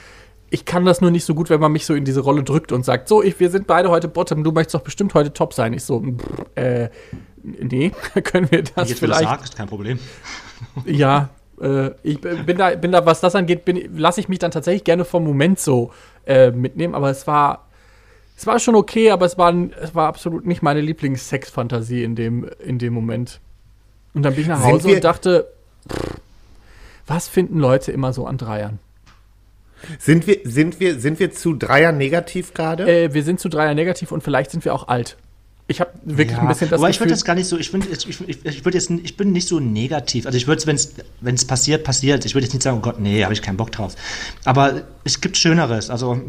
[0.51, 2.71] ich kann das nur nicht so gut, wenn man mich so in diese Rolle drückt
[2.73, 5.53] und sagt, so, ich, wir sind beide heute Bottom, du möchtest doch bestimmt heute Top
[5.53, 5.73] sein.
[5.73, 6.03] Ich so,
[6.55, 6.89] äh,
[7.41, 7.91] nee,
[8.23, 9.21] können wir das Jetzt, vielleicht?
[9.21, 9.97] Jetzt, sagst, kein Problem.
[10.85, 11.29] Ja,
[11.61, 13.61] äh, ich bin da, bin da, was das angeht,
[13.95, 15.91] lasse ich mich dann tatsächlich gerne vom Moment so
[16.25, 17.67] äh, mitnehmen, aber es war,
[18.37, 22.49] es war schon okay, aber es war, es war absolut nicht meine Lieblings-Sex-Fantasie in dem,
[22.59, 23.39] in dem Moment.
[24.13, 25.47] Und dann bin ich nach Hause und dachte,
[25.87, 26.19] pff,
[27.07, 28.79] was finden Leute immer so an Dreiern?
[29.99, 32.87] Sind wir, sind wir, sind wir zu Dreier negativ gerade?
[32.87, 35.17] Äh, wir sind zu Dreier negativ und vielleicht sind wir auch alt.
[35.71, 37.71] Ich habe wirklich ja, ein bisschen das Aber ich würde das gar nicht so, ich,
[37.71, 40.25] find, ich, ich, ich, würd jetzt, ich bin nicht so negativ.
[40.25, 42.25] Also ich würde es, wenn es passiert, passiert.
[42.25, 43.95] Ich würde jetzt nicht sagen, oh Gott, nee, habe ich keinen Bock drauf.
[44.43, 45.89] Aber es gibt Schöneres.
[45.89, 46.21] Also,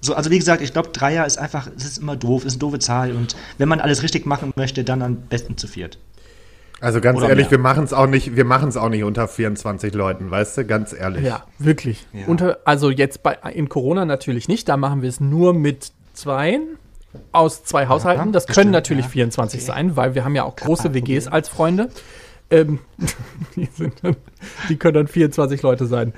[0.00, 2.58] so, also wie gesagt, ich glaube, Dreier ist einfach, es ist immer doof, ist eine
[2.58, 3.12] doofe Zahl.
[3.12, 5.98] Und wenn man alles richtig machen möchte, dann am besten zu viert.
[6.80, 7.52] Also ganz Oder ehrlich, mehr.
[7.52, 10.64] wir machen es auch nicht, wir machen es auch nicht unter 24 Leuten, weißt du,
[10.64, 11.24] ganz ehrlich.
[11.24, 12.06] Ja, wirklich.
[12.12, 12.26] Ja.
[12.26, 16.78] Unter, also jetzt bei in Corona natürlich nicht, da machen wir es nur mit zweien
[17.32, 18.32] aus zwei Haushalten.
[18.32, 19.10] Das können natürlich ja.
[19.10, 19.66] 24 okay.
[19.66, 21.88] sein, weil wir haben ja auch große WGs als Freunde.
[22.50, 22.80] Ähm,
[23.56, 23.68] die,
[24.02, 24.16] dann,
[24.68, 26.14] die, können dann 24 Leute sein.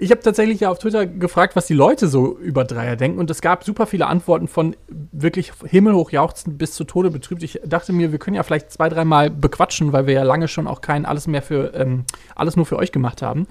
[0.00, 3.30] Ich habe tatsächlich ja auf Twitter gefragt, was die Leute so über Dreier denken und
[3.30, 4.76] es gab super viele Antworten von
[5.10, 7.42] wirklich himmelhoch jauchzend bis zu Tode betrübt.
[7.42, 10.68] Ich dachte mir, wir können ja vielleicht zwei, dreimal bequatschen, weil wir ja lange schon
[10.68, 12.04] auch kein alles mehr für ähm,
[12.36, 13.48] alles nur für euch gemacht haben.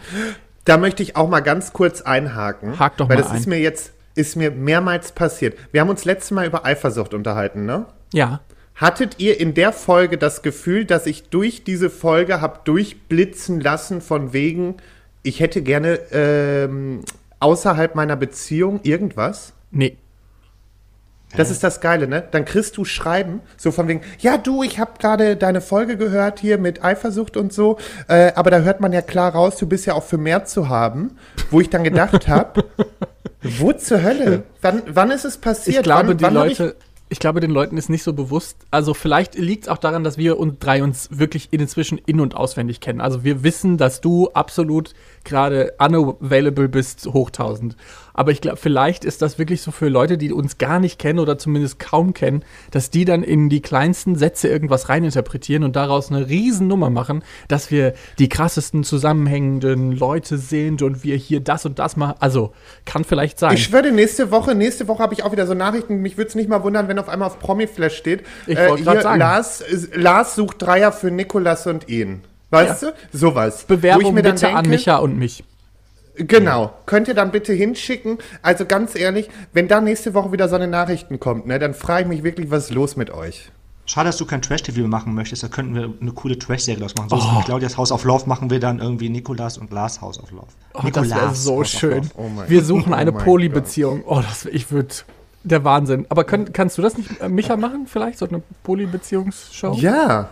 [0.63, 2.79] Da möchte ich auch mal ganz kurz einhaken.
[2.79, 3.39] Hak doch weil mal das ein.
[3.39, 5.57] ist mir jetzt ist mir mehrmals passiert.
[5.71, 7.85] Wir haben uns letztes Mal über Eifersucht unterhalten, ne?
[8.13, 8.41] Ja.
[8.75, 14.01] Hattet ihr in der Folge das Gefühl, dass ich durch diese Folge habe durchblitzen lassen
[14.01, 14.75] von wegen,
[15.23, 17.01] ich hätte gerne ähm,
[17.39, 19.53] außerhalb meiner Beziehung irgendwas.
[19.71, 19.97] Nee.
[21.35, 22.23] Das ist das Geile, ne?
[22.31, 26.39] Dann kriegst du Schreiben, so von wegen, ja du, ich habe gerade deine Folge gehört
[26.39, 27.77] hier mit Eifersucht und so,
[28.07, 30.69] äh, aber da hört man ja klar raus, du bist ja auch für mehr zu
[30.69, 31.17] haben,
[31.51, 32.63] wo ich dann gedacht habe,
[33.59, 34.43] wo zur Hölle?
[34.61, 35.77] Wann, wann ist es passiert?
[35.77, 36.75] Ich glaube, wann, die Leute,
[37.09, 38.57] ich glaube, den Leuten ist nicht so bewusst.
[38.69, 42.35] Also vielleicht liegt es auch daran, dass wir uns drei uns wirklich inzwischen in- und
[42.35, 42.99] auswendig kennen.
[42.99, 47.77] Also wir wissen, dass du absolut gerade unavailable bist, hoch 1000.
[48.17, 51.19] Aber ich glaube, vielleicht ist das wirklich so für Leute, die uns gar nicht kennen
[51.19, 56.11] oder zumindest kaum kennen, dass die dann in die kleinsten Sätze irgendwas reininterpretieren und daraus
[56.11, 61.77] eine Riesennummer machen, dass wir die krassesten zusammenhängenden Leute sind und wir hier das und
[61.77, 62.15] das machen.
[62.19, 62.53] Also
[62.85, 63.53] kann vielleicht sein.
[63.53, 66.01] Ich schwöre, nächste Woche, nächste Woche habe ich auch wieder so Nachrichten.
[66.01, 68.23] Mich würde es nicht mal wundern, wenn auf einmal auf Promi-Flash steht.
[68.47, 69.19] Ich wollte gerade sagen.
[69.19, 72.23] Lars, Lars sucht Dreier für Nikolas und ihn.
[72.49, 72.91] Weißt ja.
[72.91, 73.17] du?
[73.17, 73.65] Sowas.
[73.65, 75.43] Bewerbung bitte denke, an Micha und mich.
[76.17, 76.73] Genau.
[76.85, 78.17] Könnt ihr dann bitte hinschicken?
[78.41, 82.03] Also ganz ehrlich, wenn da nächste Woche wieder so eine Nachrichten kommt, ne, dann frage
[82.03, 83.51] ich mich wirklich, was ist los mit euch?
[83.85, 85.43] Schade, dass du kein Trash-TV machen möchtest.
[85.43, 87.09] Da könnten wir eine coole Trash-Serie draus machen.
[87.09, 87.41] So oh.
[87.45, 90.47] Claudias House of Love machen wir dann irgendwie Nikolas und Lars House of Love.
[90.73, 92.09] Oh, Nikolas das wäre so House schön.
[92.17, 94.03] Oh wir suchen eine oh Polybeziehung.
[94.05, 94.93] Oh, das, ich würde
[95.45, 96.05] der Wahnsinn.
[96.09, 98.19] Aber können, kannst du das nicht, äh, Micha, machen vielleicht?
[98.19, 99.73] So eine Polybeziehungsshow?
[99.75, 100.29] Ja.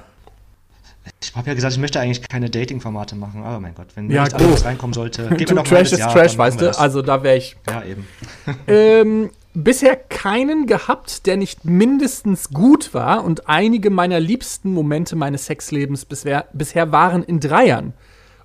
[1.21, 4.23] Ich habe ja gesagt, ich möchte eigentlich keine Dating-Formate machen, aber mein Gott, wenn ja,
[4.23, 6.77] nicht alles reinkommen sollte, gib mir noch Trash ist Jahr, Trash, weißt du?
[6.77, 7.55] Also da wäre ich.
[7.69, 8.07] Ja, eben.
[8.67, 15.45] ähm, bisher keinen gehabt, der nicht mindestens gut war und einige meiner liebsten Momente meines
[15.45, 17.93] Sexlebens bisher, bisher waren in Dreiern.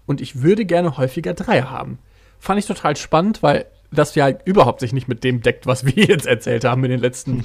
[0.07, 1.99] Und ich würde gerne häufiger Dreier haben.
[2.38, 5.92] Fand ich total spannend, weil das ja überhaupt sich nicht mit dem deckt, was wir
[6.07, 7.44] jetzt erzählt haben in den letzten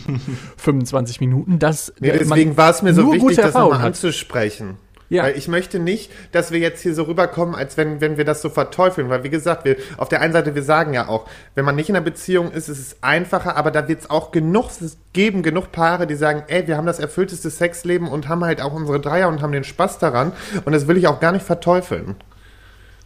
[0.57, 1.59] 25 Minuten.
[1.59, 4.77] Das, nee, deswegen war es mir so wichtig, das nochmal anzusprechen.
[5.09, 5.23] Ja.
[5.23, 8.41] Weil ich möchte nicht, dass wir jetzt hier so rüberkommen, als wenn, wenn wir das
[8.41, 9.09] so verteufeln.
[9.09, 11.89] Weil, wie gesagt, wir, auf der einen Seite, wir sagen ja auch, wenn man nicht
[11.89, 14.71] in einer Beziehung ist, ist es einfacher, aber da wird es auch genug
[15.13, 18.73] geben, genug Paare, die sagen, ey, wir haben das erfüllteste Sexleben und haben halt auch
[18.73, 20.31] unsere Dreier und haben den Spaß daran.
[20.65, 22.15] Und das will ich auch gar nicht verteufeln.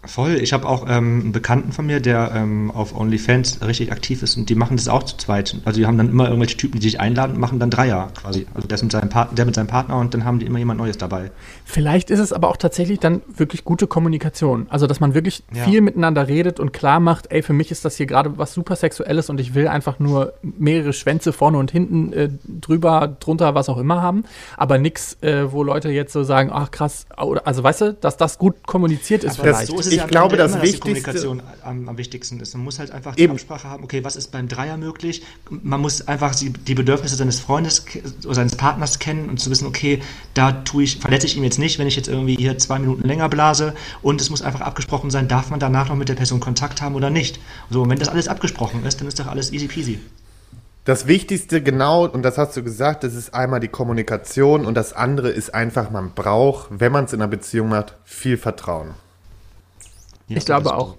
[0.06, 0.36] Voll.
[0.36, 4.38] Ich habe auch ähm, einen Bekannten von mir, der ähm, auf OnlyFans richtig aktiv ist
[4.38, 5.58] und die machen das auch zu zweit.
[5.66, 8.48] Also die haben dann immer irgendwelche Typen, die sich einladen und machen dann Dreier quasi.
[8.54, 10.98] Also der, mit seinem der mit seinem Partner und dann haben die immer jemand Neues
[10.98, 11.32] dabei.
[11.66, 14.68] Vielleicht ist es aber auch tatsächlich dann wirklich gute Kommunikation.
[14.70, 15.66] Also dass man wirklich ja.
[15.66, 18.78] viel miteinander redet und klar macht, ey, für mich ist das hier gerade was super
[18.78, 23.68] Sexuelles und ich will einfach nur mehrere Schwänze vorne und hinten äh, drüber, drunter, was
[23.68, 24.24] auch immer haben.
[24.56, 28.38] Aber nichts, äh, wo Leute jetzt so sagen, ach krass, also weißt du, dass das
[28.38, 29.68] gut kommuniziert ist aber vielleicht.
[29.68, 31.12] So ist ich ja glaube, das immer, Wichtigste.
[31.12, 32.54] Dass die Kommunikation am, am, wichtigsten ist.
[32.54, 33.34] Man muss halt einfach die Eben.
[33.34, 35.24] Absprache haben, okay, was ist beim Dreier möglich?
[35.50, 37.86] Man muss einfach die Bedürfnisse seines Freundes
[38.26, 40.02] oder seines Partners kennen und zu wissen, okay,
[40.34, 43.08] da tue ich, verletze ich ihn jetzt nicht, wenn ich jetzt irgendwie hier zwei Minuten
[43.08, 43.74] länger blase.
[44.02, 46.96] Und es muss einfach abgesprochen sein, darf man danach noch mit der Person Kontakt haben
[46.96, 47.40] oder nicht.
[47.70, 50.00] So, und wenn das alles abgesprochen ist, dann ist doch alles easy peasy.
[50.86, 54.94] Das Wichtigste, genau, und das hast du gesagt, das ist einmal die Kommunikation und das
[54.94, 58.96] andere ist einfach, man braucht, wenn man es in einer Beziehung macht, viel Vertrauen.
[60.30, 60.96] Ja, ich glaube auch.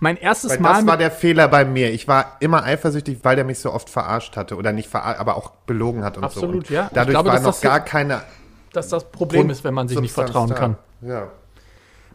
[0.00, 0.74] Mein erstes weil Mal.
[0.74, 1.92] Das war der Fehler bei mir.
[1.92, 5.36] Ich war immer eifersüchtig, weil der mich so oft verarscht hatte oder nicht verarscht, aber
[5.36, 6.58] auch belogen hat und Absolut, so.
[6.58, 6.90] Absolut, ja.
[6.92, 8.22] Dadurch glaube, war noch gar keine.
[8.72, 10.54] Dass das Problem Grund ist, wenn man sich nicht vertrauen da.
[10.54, 10.76] kann.
[11.00, 11.28] Ja.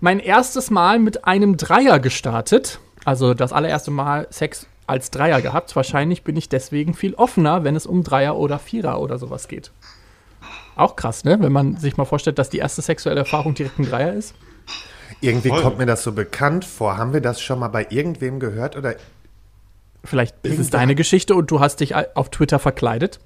[0.02, 2.80] Mein erstes Mal mit einem Dreier gestartet.
[3.06, 5.76] Also das allererste Mal Sex als Dreier gehabt.
[5.76, 9.72] Wahrscheinlich bin ich deswegen viel offener, wenn es um Dreier oder Vierer oder sowas geht.
[10.76, 11.38] Auch krass, ne?
[11.40, 14.36] Wenn man sich mal vorstellt, dass die erste sexuelle Erfahrung direkt ein Dreier ist.
[15.22, 15.62] Irgendwie Voll.
[15.62, 16.98] kommt mir das so bekannt vor.
[16.98, 18.96] Haben wir das schon mal bei irgendwem gehört oder?
[20.04, 23.20] Vielleicht ist es deine Geschichte und du hast dich auf Twitter verkleidet.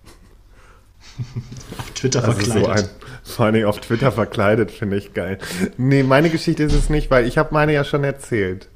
[1.78, 2.66] auf Twitter das verkleidet.
[2.66, 2.90] So ein,
[3.24, 5.38] vor allem auf Twitter verkleidet finde ich geil.
[5.78, 8.70] Nee, meine Geschichte ist es nicht, weil ich habe meine ja schon erzählt.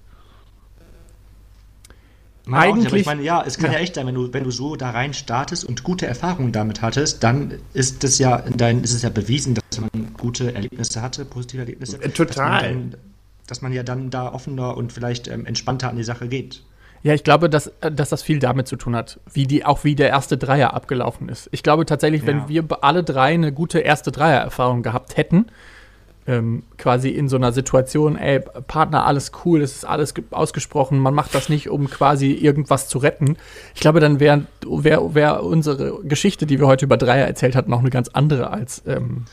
[2.52, 3.78] Eigentlich, nicht, ich meine, ja, es kann ja.
[3.78, 3.84] ja.
[3.84, 7.24] echt sein, wenn du, wenn du so da rein startest und gute Erfahrungen damit hattest,
[7.24, 11.62] dann ist das ja, dein, ist es ja bewiesen, dass man gute Erlebnisse hatte, positive
[11.62, 12.00] Erlebnisse.
[12.00, 12.26] Total.
[12.26, 13.00] Dass man, dann,
[13.48, 16.64] dass man ja dann da offener und vielleicht ähm, entspannter an die Sache geht.
[17.04, 19.84] Ja, ich glaube, dass, äh, dass das viel damit zu tun hat, wie die, auch
[19.84, 21.50] wie der erste Dreier abgelaufen ist.
[21.52, 22.28] Ich glaube tatsächlich, ja.
[22.28, 25.48] wenn wir alle drei eine gute erste Dreier-Erfahrung gehabt hätten,
[26.28, 31.14] ähm, quasi in so einer Situation, ey, Partner, alles cool, es ist alles ausgesprochen, man
[31.14, 33.38] macht das nicht, um quasi irgendwas zu retten.
[33.74, 37.72] Ich glaube, dann wäre wär, wär unsere Geschichte, die wir heute über Dreier erzählt hatten,
[37.72, 38.84] noch eine ganz andere als.
[38.86, 39.26] Ähm,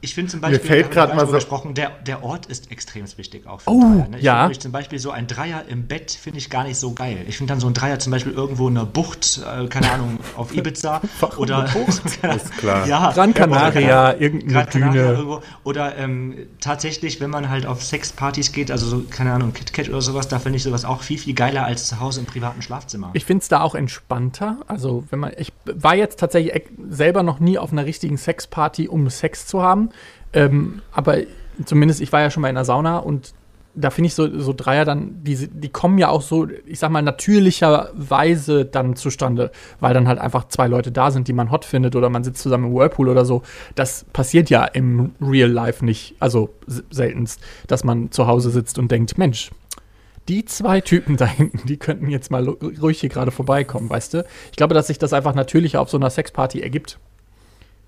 [0.00, 3.06] ich finde zum Beispiel, mir fällt gerade mal so gesprochen, der, der Ort ist extrem
[3.16, 4.08] wichtig auch für oh, Dreier.
[4.08, 4.18] Ne?
[4.18, 4.48] Ich ja.
[4.48, 7.24] Find, zum Beispiel so ein Dreier im Bett finde ich gar nicht so geil.
[7.28, 10.18] Ich finde dann so ein Dreier zum Beispiel irgendwo in einer Bucht, äh, keine Ahnung,
[10.36, 11.00] auf Ibiza
[11.36, 11.66] oder
[12.36, 12.86] ist klar.
[12.86, 15.12] Ja, Gran Canaria, irgendeine Gran Canaria Düne.
[15.14, 15.42] Irgendwo.
[15.64, 20.02] Oder ähm, tatsächlich, wenn man halt auf Sexpartys geht, also so, keine Ahnung, KitKat oder
[20.02, 23.10] sowas, da finde ich sowas auch viel, viel geiler als zu Hause im privaten Schlafzimmer.
[23.12, 24.58] Ich finde es da auch entspannter.
[24.66, 29.10] Also, wenn man, ich war jetzt tatsächlich selber noch nie auf einer richtigen Sexparty, um
[29.10, 29.90] Sex zu haben.
[30.32, 31.18] Ähm, aber
[31.64, 33.34] zumindest, ich war ja schon mal in der Sauna und
[33.74, 36.90] da finde ich so, so Dreier dann, die, die kommen ja auch so, ich sag
[36.90, 39.50] mal, natürlicherweise dann zustande,
[39.80, 42.42] weil dann halt einfach zwei Leute da sind, die man hot findet oder man sitzt
[42.42, 43.42] zusammen im Whirlpool oder so.
[43.74, 46.50] Das passiert ja im Real Life nicht, also
[46.90, 49.50] seltenst, dass man zu Hause sitzt und denkt, Mensch,
[50.28, 54.24] die zwei Typen da hinten, die könnten jetzt mal ruhig hier gerade vorbeikommen, weißt du?
[54.50, 56.98] Ich glaube, dass sich das einfach natürlicher auf so einer Sexparty ergibt.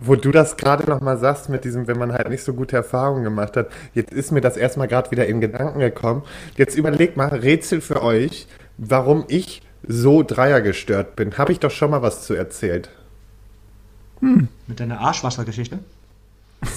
[0.07, 3.25] Wo du das gerade nochmal sagst mit diesem, wenn man halt nicht so gute Erfahrungen
[3.25, 6.23] gemacht hat, jetzt ist mir das erstmal gerade wieder in Gedanken gekommen.
[6.57, 11.39] Jetzt überleg mal, Rätsel für euch, warum ich so Dreier gestört bin.
[11.39, 12.91] Habe ich doch schon mal was zu erzählt.
[14.21, 14.49] Hm.
[14.67, 15.79] Mit deiner Arschwassergeschichte?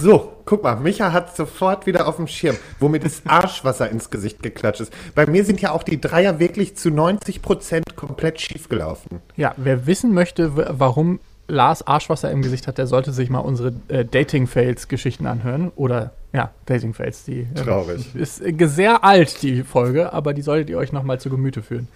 [0.00, 4.42] So, guck mal, Micha hat sofort wieder auf dem Schirm, womit das Arschwasser ins Gesicht
[4.42, 4.92] geklatscht ist.
[5.14, 9.20] Bei mir sind ja auch die Dreier wirklich zu 90 Prozent komplett schief gelaufen.
[9.36, 13.72] Ja, wer wissen möchte, warum Lars Arschwasser im Gesicht hat, der sollte sich mal unsere
[13.88, 15.72] äh, Dating-Fails-Geschichten anhören.
[15.74, 17.24] Oder, ja, Dating-Fails.
[17.24, 18.14] Die äh, Traurig.
[18.14, 21.62] ist äh, sehr alt, die Folge, aber die solltet ihr euch noch mal zu Gemüte
[21.62, 21.88] führen.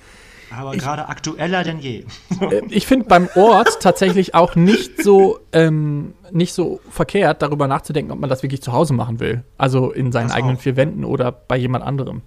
[0.59, 2.05] Aber gerade aktueller denn je.
[2.41, 8.11] Äh, ich finde beim Ort tatsächlich auch nicht so, ähm, nicht so verkehrt, darüber nachzudenken,
[8.11, 9.45] ob man das wirklich zu Hause machen will.
[9.59, 10.61] Also in seinen das eigenen auch.
[10.61, 12.23] vier Wänden oder bei jemand anderem.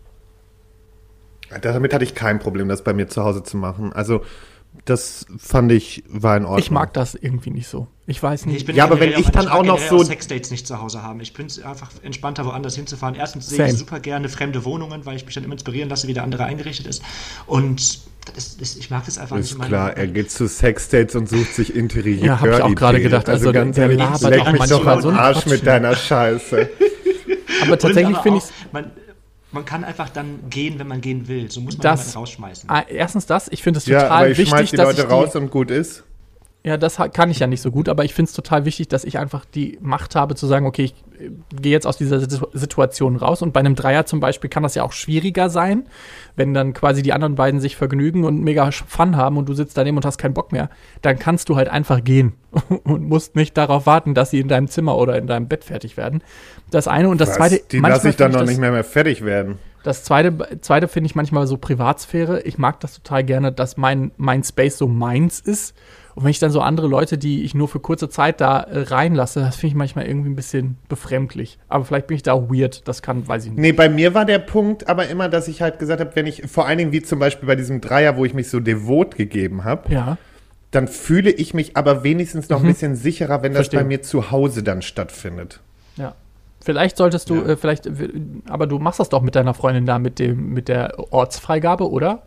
[1.62, 3.94] Damit hatte ich kein Problem, das bei mir zu Hause zu machen.
[3.94, 4.22] Also
[4.86, 6.60] das fand ich, war in Ordnung.
[6.60, 7.88] Ich mag das irgendwie nicht so.
[8.08, 8.70] Ich weiß nicht.
[8.70, 10.04] Ich ja, aber wenn ich dann auch noch so.
[10.04, 11.20] Sexdates nicht zu Hause haben.
[11.22, 13.16] Ich bin einfach entspannter, woanders hinzufahren.
[13.16, 16.14] Erstens sehe ich super gerne fremde Wohnungen, weil ich mich dann immer inspirieren lasse, wie
[16.14, 17.02] der andere eingerichtet ist.
[17.48, 18.02] Und
[18.36, 19.62] das, das, ich mag das einfach ist nicht.
[19.62, 22.26] Ist klar, er geht zu Sexdates und sucht sich Interieur.
[22.26, 23.28] Ja, hab ich auch gerade gedacht.
[23.30, 26.70] Also, also ganz ehrlich, leck mich doch am Arsch mit deiner Scheiße.
[27.64, 28.86] aber tatsächlich finde ich
[29.56, 31.50] man kann einfach dann gehen, wenn man gehen will.
[31.50, 32.70] So muss man das, rausschmeißen.
[32.70, 35.40] Ah, erstens das, ich finde es total ja, aber ich wichtig, die Leute raus die,
[35.40, 36.04] und gut ist.
[36.66, 39.04] Ja, das kann ich ja nicht so gut, aber ich finde es total wichtig, dass
[39.04, 41.30] ich einfach die Macht habe zu sagen, okay, ich äh,
[41.62, 42.20] gehe jetzt aus dieser
[42.54, 43.44] Situation raus.
[43.44, 45.86] Und bei einem Dreier zum Beispiel kann das ja auch schwieriger sein,
[46.36, 49.78] wenn dann quasi die anderen beiden sich vergnügen und mega Fun haben und du sitzt
[49.78, 50.72] daneben und hast keinen Bock mehr.
[51.04, 52.34] Dann kannst du halt einfach gehen
[52.84, 55.98] und musst nicht darauf warten, dass sie in deinem Zimmer oder in deinem Bett fertig
[55.98, 56.24] werden.
[56.72, 57.36] Das eine und das Was?
[57.36, 57.62] zweite.
[57.72, 59.60] Die lasse ich dann noch nicht mehr, mehr fertig werden.
[59.84, 62.42] Das zweite, zweite finde ich manchmal so Privatsphäre.
[62.42, 65.76] Ich mag das total gerne, dass mein, mein Space so meins ist
[66.16, 68.84] und wenn ich dann so andere Leute, die ich nur für kurze Zeit da äh,
[68.84, 71.60] reinlasse, das finde ich manchmal irgendwie ein bisschen befremdlich.
[71.68, 73.60] Aber vielleicht bin ich da auch weird, das kann, weiß ich nicht.
[73.60, 76.44] Nee, bei mir war der Punkt aber immer, dass ich halt gesagt habe, wenn ich,
[76.50, 79.66] vor allen Dingen wie zum Beispiel bei diesem Dreier, wo ich mich so devot gegeben
[79.66, 80.18] habe, ja.
[80.72, 82.68] dann fühle ich mich aber wenigstens noch mhm.
[82.68, 83.80] ein bisschen sicherer, wenn Verstehen.
[83.80, 85.60] das bei mir zu Hause dann stattfindet.
[85.98, 86.16] Ja.
[86.62, 87.46] Vielleicht solltest du, ja.
[87.50, 87.90] äh, vielleicht,
[88.48, 92.24] aber du machst das doch mit deiner Freundin da mit dem, mit der Ortsfreigabe, oder?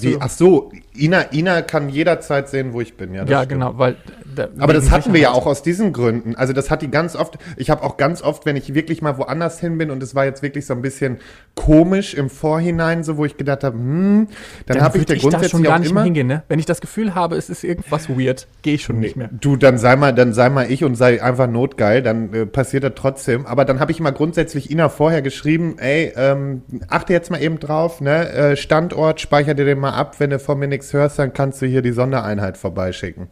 [0.00, 3.12] Wie, ach so, Ina, Ina kann jederzeit sehen, wo ich bin.
[3.12, 3.48] Ja, ja stimmt.
[3.48, 3.96] genau, weil.
[4.34, 6.36] Da, Aber das hatten wir ja auch aus diesen Gründen.
[6.36, 7.38] Also das hat die ganz oft.
[7.56, 10.24] Ich habe auch ganz oft, wenn ich wirklich mal woanders hin bin und es war
[10.24, 11.18] jetzt wirklich so ein bisschen
[11.54, 14.28] komisch im Vorhinein, so wo ich gedacht habe, hm,
[14.66, 16.26] dann, dann habe ich da grundsätzlich schon gar nicht immer, hingehen.
[16.26, 16.42] Ne?
[16.48, 19.28] Wenn ich das Gefühl habe, es ist irgendwas weird, gehe ich schon nee, nicht mehr.
[19.32, 22.84] Du, dann sei mal, dann sei mal ich und sei einfach notgeil, dann äh, passiert
[22.84, 23.44] das trotzdem.
[23.46, 27.60] Aber dann habe ich immer grundsätzlich Ina vorher geschrieben, ey, ähm, achte jetzt mal eben
[27.60, 31.18] drauf, ne, äh, Standort, speicher dir den mal ab, wenn du von mir nichts hörst,
[31.18, 33.28] dann kannst du hier die Sondereinheit vorbeischicken.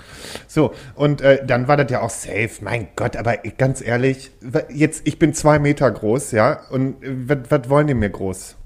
[0.46, 2.50] So, und äh, dann war das ja auch safe.
[2.60, 4.30] Mein Gott, aber ganz ehrlich,
[4.68, 8.56] jetzt, ich bin zwei Meter groß, ja, und äh, was wollen die mir groß?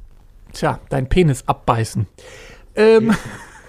[0.52, 2.06] Tja, dein Penis abbeißen.
[2.74, 3.14] Ähm.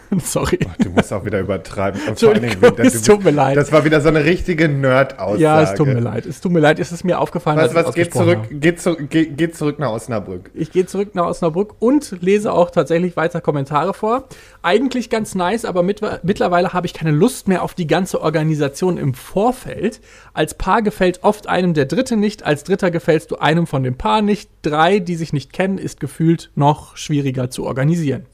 [0.20, 0.60] Sorry.
[0.66, 2.00] Oh, du musst auch wieder übertreiben.
[2.08, 3.58] Entschuldigung, es tut mir leid.
[3.58, 5.42] Das war wieder so eine richtige Nerd-Aussage.
[5.42, 6.26] Ja, es tut mir leid.
[6.26, 7.58] Es tut mir leid, es ist mir aufgefallen.
[7.58, 10.52] Weißt was, geht zurück, geht, zu, geht, geht, zurück nach Osnabrück.
[10.54, 14.28] Ich gehe zurück nach Osnabrück und lese auch tatsächlich weiter Kommentare vor.
[14.62, 18.98] Eigentlich ganz nice, aber mit, mittlerweile habe ich keine Lust mehr auf die ganze Organisation
[18.98, 20.02] im Vorfeld.
[20.34, 23.98] Als Paar gefällt oft einem der Dritte nicht, als Dritter gefällst du einem von dem
[23.98, 24.50] Paar nicht.
[24.62, 28.26] Drei, die sich nicht kennen, ist gefühlt noch schwieriger zu organisieren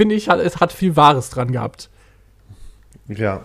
[0.00, 1.90] finde ich, es hat viel Wahres dran gehabt.
[3.06, 3.44] Ja.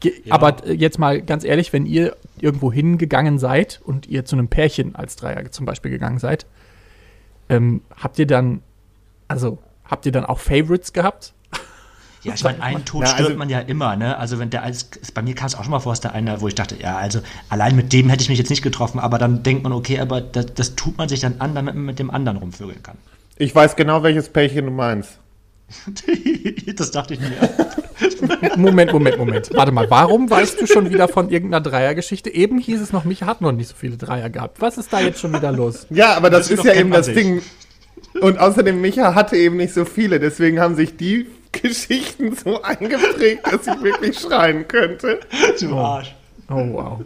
[0.00, 0.34] Ge ja.
[0.34, 4.94] Aber jetzt mal ganz ehrlich, wenn ihr irgendwo hingegangen seid und ihr zu einem Pärchen
[4.94, 6.44] als Dreier zum Beispiel gegangen seid,
[7.48, 8.60] ähm, habt ihr dann,
[9.28, 11.32] also habt ihr dann auch Favorites gehabt?
[12.22, 14.18] Ja, ich meine, einen Tod Na, also, stirbt man ja immer, ne?
[14.18, 16.42] Also wenn der als bei mir kam es auch schon mal vor, dass der einer,
[16.42, 19.16] wo ich dachte, ja, also allein mit dem hätte ich mich jetzt nicht getroffen, aber
[19.16, 21.98] dann denkt man, okay, aber das, das tut man sich dann an, damit man mit
[21.98, 22.98] dem anderen rumvögeln kann.
[23.38, 25.21] Ich weiß genau, welches Pärchen du meinst.
[26.76, 27.36] das dachte ich mir.
[28.56, 29.50] Moment, Moment, Moment.
[29.54, 32.30] Warte mal, warum weißt du schon wieder von irgendeiner Dreiergeschichte?
[32.30, 34.60] Eben hieß es noch, Micha hat noch nicht so viele Dreier gehabt.
[34.60, 35.86] Was ist da jetzt schon wieder los?
[35.90, 37.42] Ja, aber das, das ist ja eben das Ding.
[38.20, 43.46] Und außerdem, Micha hatte eben nicht so viele, deswegen haben sich die Geschichten so eingeprägt,
[43.46, 45.20] dass ich wirklich schreien könnte.
[45.60, 46.14] Du Arsch.
[46.48, 47.00] Oh, oh wow.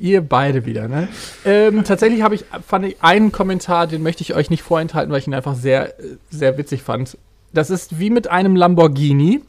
[0.00, 1.08] Ihr beide wieder, ne?
[1.44, 5.18] Ähm, tatsächlich habe ich, fand ich einen Kommentar, den möchte ich euch nicht vorenthalten, weil
[5.18, 5.94] ich ihn einfach sehr,
[6.30, 7.18] sehr witzig fand.
[7.52, 9.42] Das ist wie mit einem Lamborghini.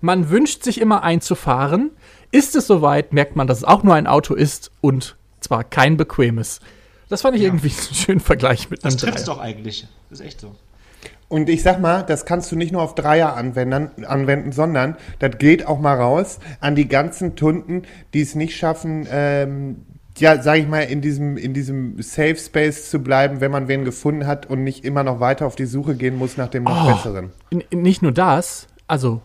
[0.00, 1.90] Man wünscht sich immer einzufahren.
[2.30, 5.96] Ist es soweit, merkt man, dass es auch nur ein Auto ist und zwar kein
[5.96, 6.60] bequemes.
[7.08, 7.48] Das fand ich ja.
[7.48, 9.86] irgendwie einen schönen Vergleich mit einem Das trifft doch eigentlich.
[10.08, 10.54] Das ist echt so.
[11.28, 15.38] Und ich sag mal, das kannst du nicht nur auf Dreier anwenden, anwenden sondern das
[15.38, 17.82] geht auch mal raus an die ganzen Tunden,
[18.14, 19.86] die es nicht schaffen, ähm,
[20.20, 23.84] ja, sag ich mal, in diesem, in diesem Safe Space zu bleiben, wenn man wen
[23.84, 26.86] gefunden hat und nicht immer noch weiter auf die Suche gehen muss nach dem noch
[26.86, 27.30] oh, besseren.
[27.72, 29.22] Nicht nur das, also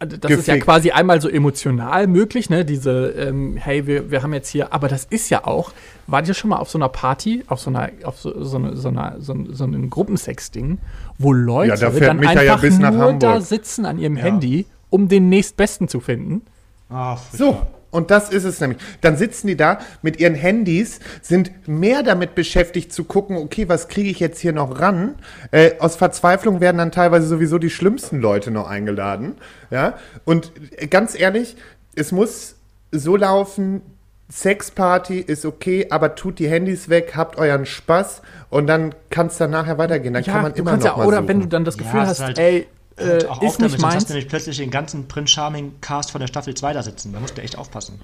[0.00, 0.38] das Gefickt.
[0.38, 2.64] ist ja quasi einmal so emotional möglich, ne?
[2.64, 5.72] Diese, ähm, hey, wir, wir haben jetzt hier, aber das ist ja auch,
[6.06, 8.76] wart ihr schon mal auf so einer Party, auf so einer, auf so, so, eine,
[8.76, 10.78] so, einer, so, so einem Gruppensex-Ding,
[11.18, 14.24] wo Leute ja, dann einfach ja nur da sitzen an ihrem ja.
[14.24, 16.42] Handy, um den nächstbesten zu finden?
[16.88, 17.60] Ah, so.
[17.90, 18.78] Und das ist es nämlich.
[19.00, 23.88] Dann sitzen die da mit ihren Handys, sind mehr damit beschäftigt zu gucken, okay, was
[23.88, 25.16] kriege ich jetzt hier noch ran?
[25.50, 29.36] Äh, aus Verzweiflung werden dann teilweise sowieso die schlimmsten Leute noch eingeladen.
[29.70, 29.98] Ja.
[30.24, 30.52] Und
[30.90, 31.56] ganz ehrlich,
[31.94, 32.56] es muss
[32.92, 33.82] so laufen,
[34.30, 39.38] Sexparty ist okay, aber tut die Handys weg, habt euren Spaß und dann kann es
[39.38, 40.14] dann nachher weitergehen.
[40.14, 41.28] Dann ja, kann man immer noch ja, mal Oder suchen.
[41.28, 42.68] wenn du dann das Gefühl ja, hast, halt ey,
[43.00, 43.94] äh, auch ist nicht damit, meins.
[43.96, 47.12] hast du nämlich plötzlich den ganzen Prince Charming Cast von der Staffel 2 da sitzen.
[47.12, 48.00] Da musst du echt aufpassen.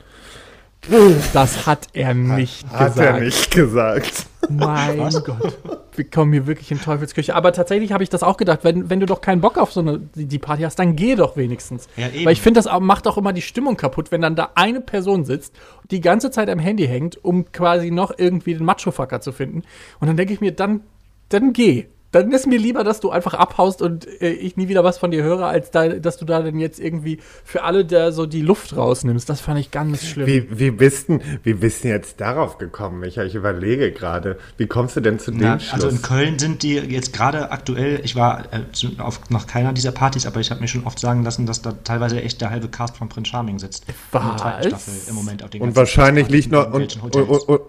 [1.33, 2.99] Das hat er nicht hat, gesagt.
[2.99, 4.27] Hat er nicht gesagt.
[4.49, 5.25] Mein Was?
[5.25, 5.59] Gott.
[5.97, 7.35] Wir kommen hier wirklich in Teufelsküche.
[7.35, 9.81] Aber tatsächlich habe ich das auch gedacht, wenn, wenn du doch keinen Bock auf so
[9.81, 11.89] eine die Party hast, dann geh doch wenigstens.
[11.97, 14.81] Ja, Weil ich finde, das macht auch immer die Stimmung kaputt, wenn dann da eine
[14.81, 15.55] Person sitzt,
[15.91, 19.63] die ganze Zeit am Handy hängt, um quasi noch irgendwie den Macho-Fucker zu finden.
[19.99, 20.83] Und dann denke ich mir, dann,
[21.31, 21.87] dann geh
[22.23, 25.11] dann ist mir lieber, dass du einfach abhaust und äh, ich nie wieder was von
[25.11, 28.43] dir höre, als da, dass du da dann jetzt irgendwie für alle da so die
[28.43, 29.29] Luft rausnimmst.
[29.29, 30.27] Das fand ich ganz schlimm.
[30.27, 33.23] Wie, wie, bist, denn, wie bist denn jetzt darauf gekommen, Micha?
[33.25, 34.39] Ich überlege gerade.
[34.57, 35.85] Wie kommst du denn zu dem Na, Schluss?
[35.85, 39.93] Also in Köln sind die jetzt gerade aktuell, ich war äh, auf noch keiner dieser
[39.93, 42.69] Partys, aber ich habe mir schon oft sagen lassen, dass da teilweise echt der halbe
[42.69, 43.85] Cast von Prince Charming sitzt.
[44.13, 45.09] Was?
[45.09, 46.73] Im Moment auf den Und wahrscheinlich liegt noch...
[46.73, 47.61] Und, und, und,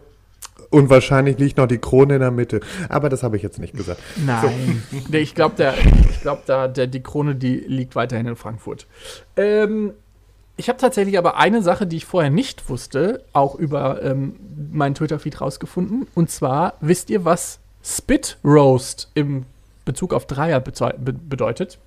[0.69, 2.59] und wahrscheinlich liegt noch die Krone in der Mitte.
[2.89, 4.01] Aber das habe ich jetzt nicht gesagt.
[4.25, 4.83] Nein.
[4.91, 4.97] So.
[5.17, 5.55] Ich glaube,
[6.21, 8.87] glaub, da, der, die Krone, die liegt weiterhin in Frankfurt.
[9.35, 9.93] Ähm,
[10.57, 14.35] ich habe tatsächlich aber eine Sache, die ich vorher nicht wusste, auch über ähm,
[14.71, 16.07] meinen Twitter-Feed rausgefunden.
[16.15, 19.45] Und zwar, wisst ihr, was Spit Roast im
[19.85, 21.77] Bezug auf Dreier bedeutet?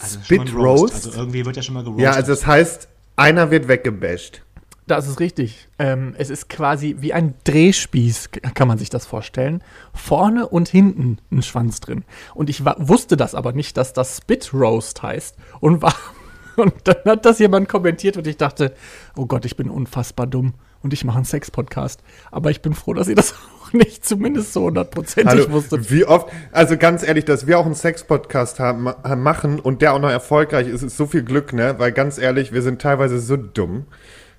[0.00, 1.06] Also Spit Roast?
[1.06, 2.04] Also irgendwie wird ja schon mal geroastet.
[2.04, 4.42] Ja, also das heißt, einer wird weggebasht.
[4.88, 5.68] Das ist richtig.
[5.78, 9.62] Ähm, es ist quasi wie ein Drehspieß, kann man sich das vorstellen.
[9.92, 12.04] Vorne und hinten ein Schwanz drin.
[12.34, 15.36] Und ich wusste das aber nicht, dass das Spit Roast heißt.
[15.60, 15.94] Und, war,
[16.56, 18.72] und dann hat das jemand kommentiert und ich dachte,
[19.14, 20.54] oh Gott, ich bin unfassbar dumm.
[20.80, 22.02] Und ich mache einen Sex-Podcast.
[22.30, 25.90] Aber ich bin froh, dass ihr das auch nicht zumindest so hundertprozentig wusstet.
[25.90, 29.98] Wie oft, also ganz ehrlich, dass wir auch einen Sex-Podcast haben, machen und der auch
[29.98, 31.74] noch erfolgreich ist, ist so viel Glück, ne?
[31.78, 33.84] Weil ganz ehrlich, wir sind teilweise so dumm.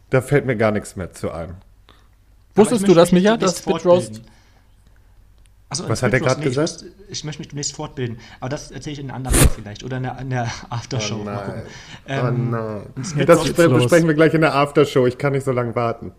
[0.09, 1.55] Da fällt mir gar nichts mehr zu ein.
[2.55, 4.21] Wusstest du das, Micha, das Spitroast?
[5.69, 6.83] Also, Was hat er gerade gesagt?
[7.07, 8.17] Ich, ich, möchte mich demnächst fortbilden.
[8.39, 9.83] Aber das erzähle ich in einer anderen vielleicht.
[9.83, 11.19] Oder in der, in der Aftershow.
[11.21, 11.61] Oh nein.
[12.07, 13.25] Ähm, oh nein.
[13.27, 15.05] Das besprechen wir gleich in der Aftershow.
[15.05, 16.11] Ich kann nicht so lange warten.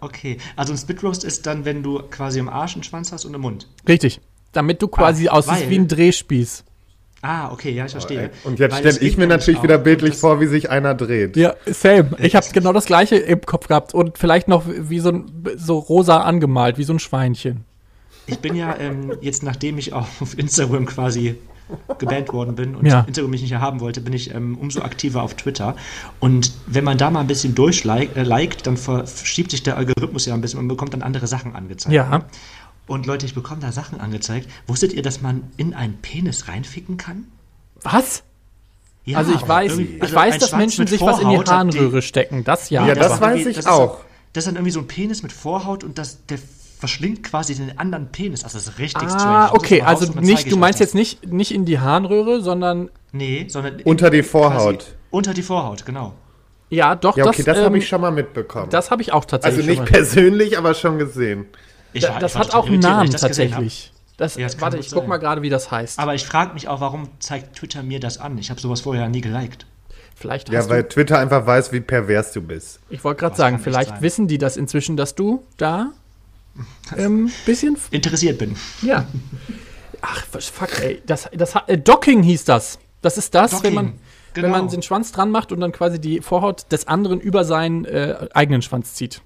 [0.00, 0.38] Okay.
[0.54, 3.40] Also ein Spitroast ist dann, wenn du quasi im Arsch einen Schwanz hast und im
[3.40, 3.68] Mund.
[3.88, 4.20] Richtig.
[4.52, 6.64] Damit du quasi ah, aussiehst wie ein Drehspieß.
[7.24, 8.30] Ah, okay, ja, ich verstehe.
[8.42, 11.36] Und jetzt stelle ich mir natürlich wieder bildlich vor, wie sich einer dreht.
[11.36, 12.10] Ja, same.
[12.18, 15.78] Ich habe genau das gleiche im Kopf gehabt und vielleicht noch wie so, ein, so
[15.78, 17.64] rosa angemalt, wie so ein Schweinchen.
[18.26, 21.36] Ich bin ja ähm, jetzt, nachdem ich auf Instagram quasi
[21.98, 23.04] gebannt worden bin und ja.
[23.06, 25.76] Instagram mich nicht mehr haben wollte, bin ich ähm, umso aktiver auf Twitter.
[26.18, 30.34] Und wenn man da mal ein bisschen durchliked, äh, dann verschiebt sich der Algorithmus ja
[30.34, 31.94] ein bisschen und bekommt dann andere Sachen angezeigt.
[31.94, 32.24] Ja.
[32.86, 34.48] Und Leute, ich bekomme da Sachen angezeigt.
[34.66, 37.26] Wusstet ihr, dass man in einen Penis reinficken kann?
[37.82, 38.24] Was?
[39.04, 42.00] Ja, also ich weiß, ich also weiß, dass Menschen sich Vorhaut was in die Harnröhre
[42.00, 42.44] die, stecken.
[42.44, 42.86] Das ja.
[42.86, 43.98] Ja, das, das weiß ich das auch.
[43.98, 46.38] Ist, das ist dann irgendwie so ein Penis mit Vorhaut und das, der
[46.78, 48.44] verschlingt quasi den anderen Penis.
[48.44, 49.18] Also das ist richtig ah,
[49.48, 49.52] strange.
[49.54, 53.80] okay, also nicht, du meinst jetzt nicht, nicht in die Harnröhre, sondern Nee, sondern.
[53.84, 54.96] Unter die Vorhaut.
[55.10, 56.14] Unter die Vorhaut, genau.
[56.70, 58.70] Ja, doch, ja, okay, das, das ähm, habe ich schon mal mitbekommen.
[58.70, 59.68] Das habe ich auch tatsächlich.
[59.68, 61.46] Also nicht persönlich, aber schon gesehen.
[61.92, 63.92] Ich war, das ich hat auch einen Namen tatsächlich.
[64.16, 65.98] Das, ja, das warte, ich guck mal gerade, wie das heißt.
[65.98, 68.38] Aber ich frage mich auch, warum zeigt Twitter mir das an?
[68.38, 69.66] Ich habe sowas vorher nie geliked.
[70.14, 72.78] Vielleicht ja, weil Twitter einfach weiß, wie pervers du bist.
[72.90, 75.92] Ich wollte gerade sagen, vielleicht wissen die das inzwischen, dass du da
[76.90, 78.56] ein ähm, bisschen interessiert bin.
[78.82, 79.06] Ja.
[80.02, 81.02] Ach, fuck, ey.
[81.06, 82.78] Das, das, äh, Docking hieß das.
[83.00, 83.64] Das ist das, Docking.
[83.64, 83.92] wenn man,
[84.34, 84.44] genau.
[84.44, 87.84] wenn man den Schwanz dran macht und dann quasi die Vorhaut des anderen über seinen
[87.84, 89.22] äh, eigenen Schwanz zieht.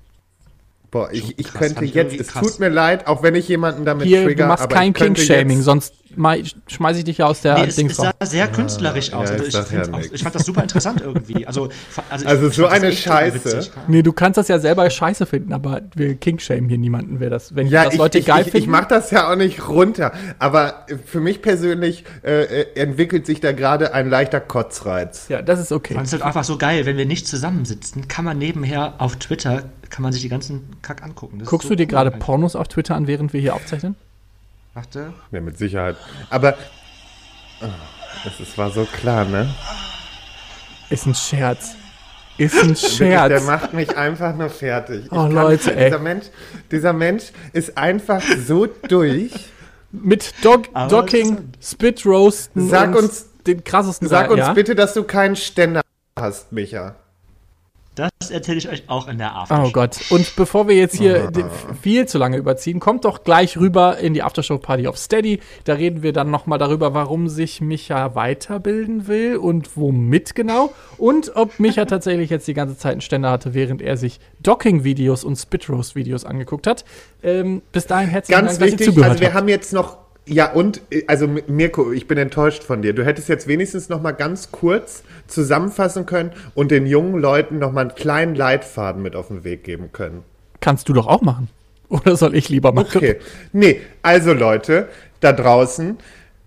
[0.96, 4.24] Boah, ich, ich könnte jetzt, es tut mir leid, auch wenn ich jemanden damit Hier,
[4.24, 5.94] trigger, du machst kein King-Shaming, sonst
[6.68, 9.28] schmeiße ich dich ja aus der nee, Dings es, sah sehr künstlerisch aus.
[9.28, 11.46] Ja, also ich, ja auch, ich, fand das super interessant irgendwie.
[11.46, 11.68] Also,
[12.08, 13.44] also, also so eine Scheiße.
[13.44, 17.30] Witzig, nee, du kannst das ja selber scheiße finden, aber wir King-Shamen hier niemanden, wer
[17.30, 18.64] das, wenn ja, das ich, Leute geil ich, finden.
[18.64, 23.40] Ich mach das ja auch nicht runter, aber für mich persönlich äh, äh entwickelt sich
[23.40, 25.26] da gerade ein leichter Kotzreiz.
[25.28, 25.96] Ja, das ist okay.
[25.96, 29.64] Es ist halt einfach so geil, wenn wir nicht zusammensitzen, kann man nebenher auf Twitter,
[29.90, 31.38] kann man sich die ganzen Kack angucken.
[31.38, 33.96] Das Guckst so du dir gerade Pornos auf Twitter an, während wir hier aufzeichnen?
[34.76, 35.14] Warte.
[35.30, 35.96] Ja, mit Sicherheit.
[36.28, 36.54] Aber
[37.62, 37.66] oh,
[38.26, 39.48] es war so klar, ne?
[40.90, 41.76] Ist ein Scherz.
[42.36, 43.28] Ist ein Scherz.
[43.30, 45.10] Der macht mich einfach nur fertig.
[45.10, 45.86] Oh, Leute, ey.
[45.86, 46.26] Dieser Mensch,
[46.70, 47.24] dieser Mensch
[47.54, 49.32] ist einfach so durch.
[49.92, 54.52] Mit Dog Docking, Spit Roasten sag uns, den krassesten Sag uns ja?
[54.52, 55.80] bitte, dass du keinen Ständer
[56.18, 56.96] hast, Micha.
[57.96, 59.68] Das erzähle ich euch auch in der Aftershow.
[59.68, 59.98] Oh Gott.
[60.10, 61.30] Und bevor wir jetzt hier
[61.80, 65.40] viel zu lange überziehen, kommt doch gleich rüber in die Aftershow-Party of Steady.
[65.64, 70.74] Da reden wir dann nochmal darüber, warum sich Micha weiterbilden will und womit genau.
[70.98, 75.24] Und ob Micha tatsächlich jetzt die ganze Zeit einen Ständer hatte, während er sich Docking-Videos
[75.24, 76.84] und Spitroast-Videos angeguckt hat.
[77.22, 79.36] Ähm, bis dahin herzlichen Ganz Dank, wichtig, dass ihr zugehört also wir habt.
[79.36, 82.92] haben jetzt noch ja, und, also Mirko, ich bin enttäuscht von dir.
[82.92, 87.70] Du hättest jetzt wenigstens noch mal ganz kurz zusammenfassen können und den jungen Leuten noch
[87.70, 90.24] mal einen kleinen Leitfaden mit auf den Weg geben können.
[90.60, 91.48] Kannst du doch auch machen.
[91.88, 92.96] Oder soll ich lieber machen?
[92.96, 93.16] Okay.
[93.52, 94.88] Nee, also Leute,
[95.20, 95.96] da draußen,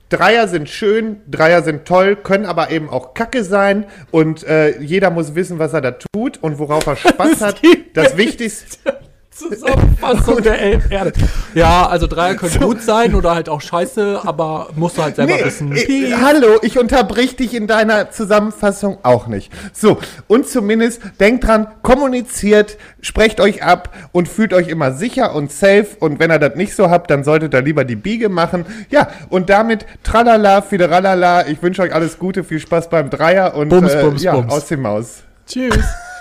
[0.10, 5.12] Dreier sind schön, Dreier sind toll, können aber eben auch Kacke sein und äh, jeder
[5.12, 7.62] muss wissen, was er da tut und worauf er Spaß hat.
[7.94, 8.99] Das Wichtigste.
[9.40, 10.60] Zusammenfassung der
[10.92, 11.14] Erde.
[11.56, 12.60] Ja, also Dreier können so.
[12.60, 15.74] gut sein oder halt auch scheiße, aber musst du halt selber nee, wissen.
[15.76, 19.52] Ich, äh, hallo, ich unterbrich dich in deiner Zusammenfassung auch nicht.
[19.74, 25.52] So, und zumindest denkt dran, kommuniziert, sprecht euch ab und fühlt euch immer sicher und
[25.52, 25.88] safe.
[26.00, 28.66] Und wenn ihr das nicht so habt, dann solltet ihr lieber die Biege machen.
[28.90, 31.48] Ja, und damit tralala, fideralala.
[31.48, 34.52] Ich wünsche euch alles Gute, viel Spaß beim Dreier und bums, äh, bums, ja, bums.
[34.52, 35.24] aus dem Maus.
[35.48, 35.78] Tschüss.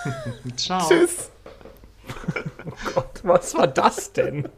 [0.57, 0.89] Ciao.
[0.89, 1.31] Tschüss.
[2.67, 4.49] Oh Gott, was war das denn?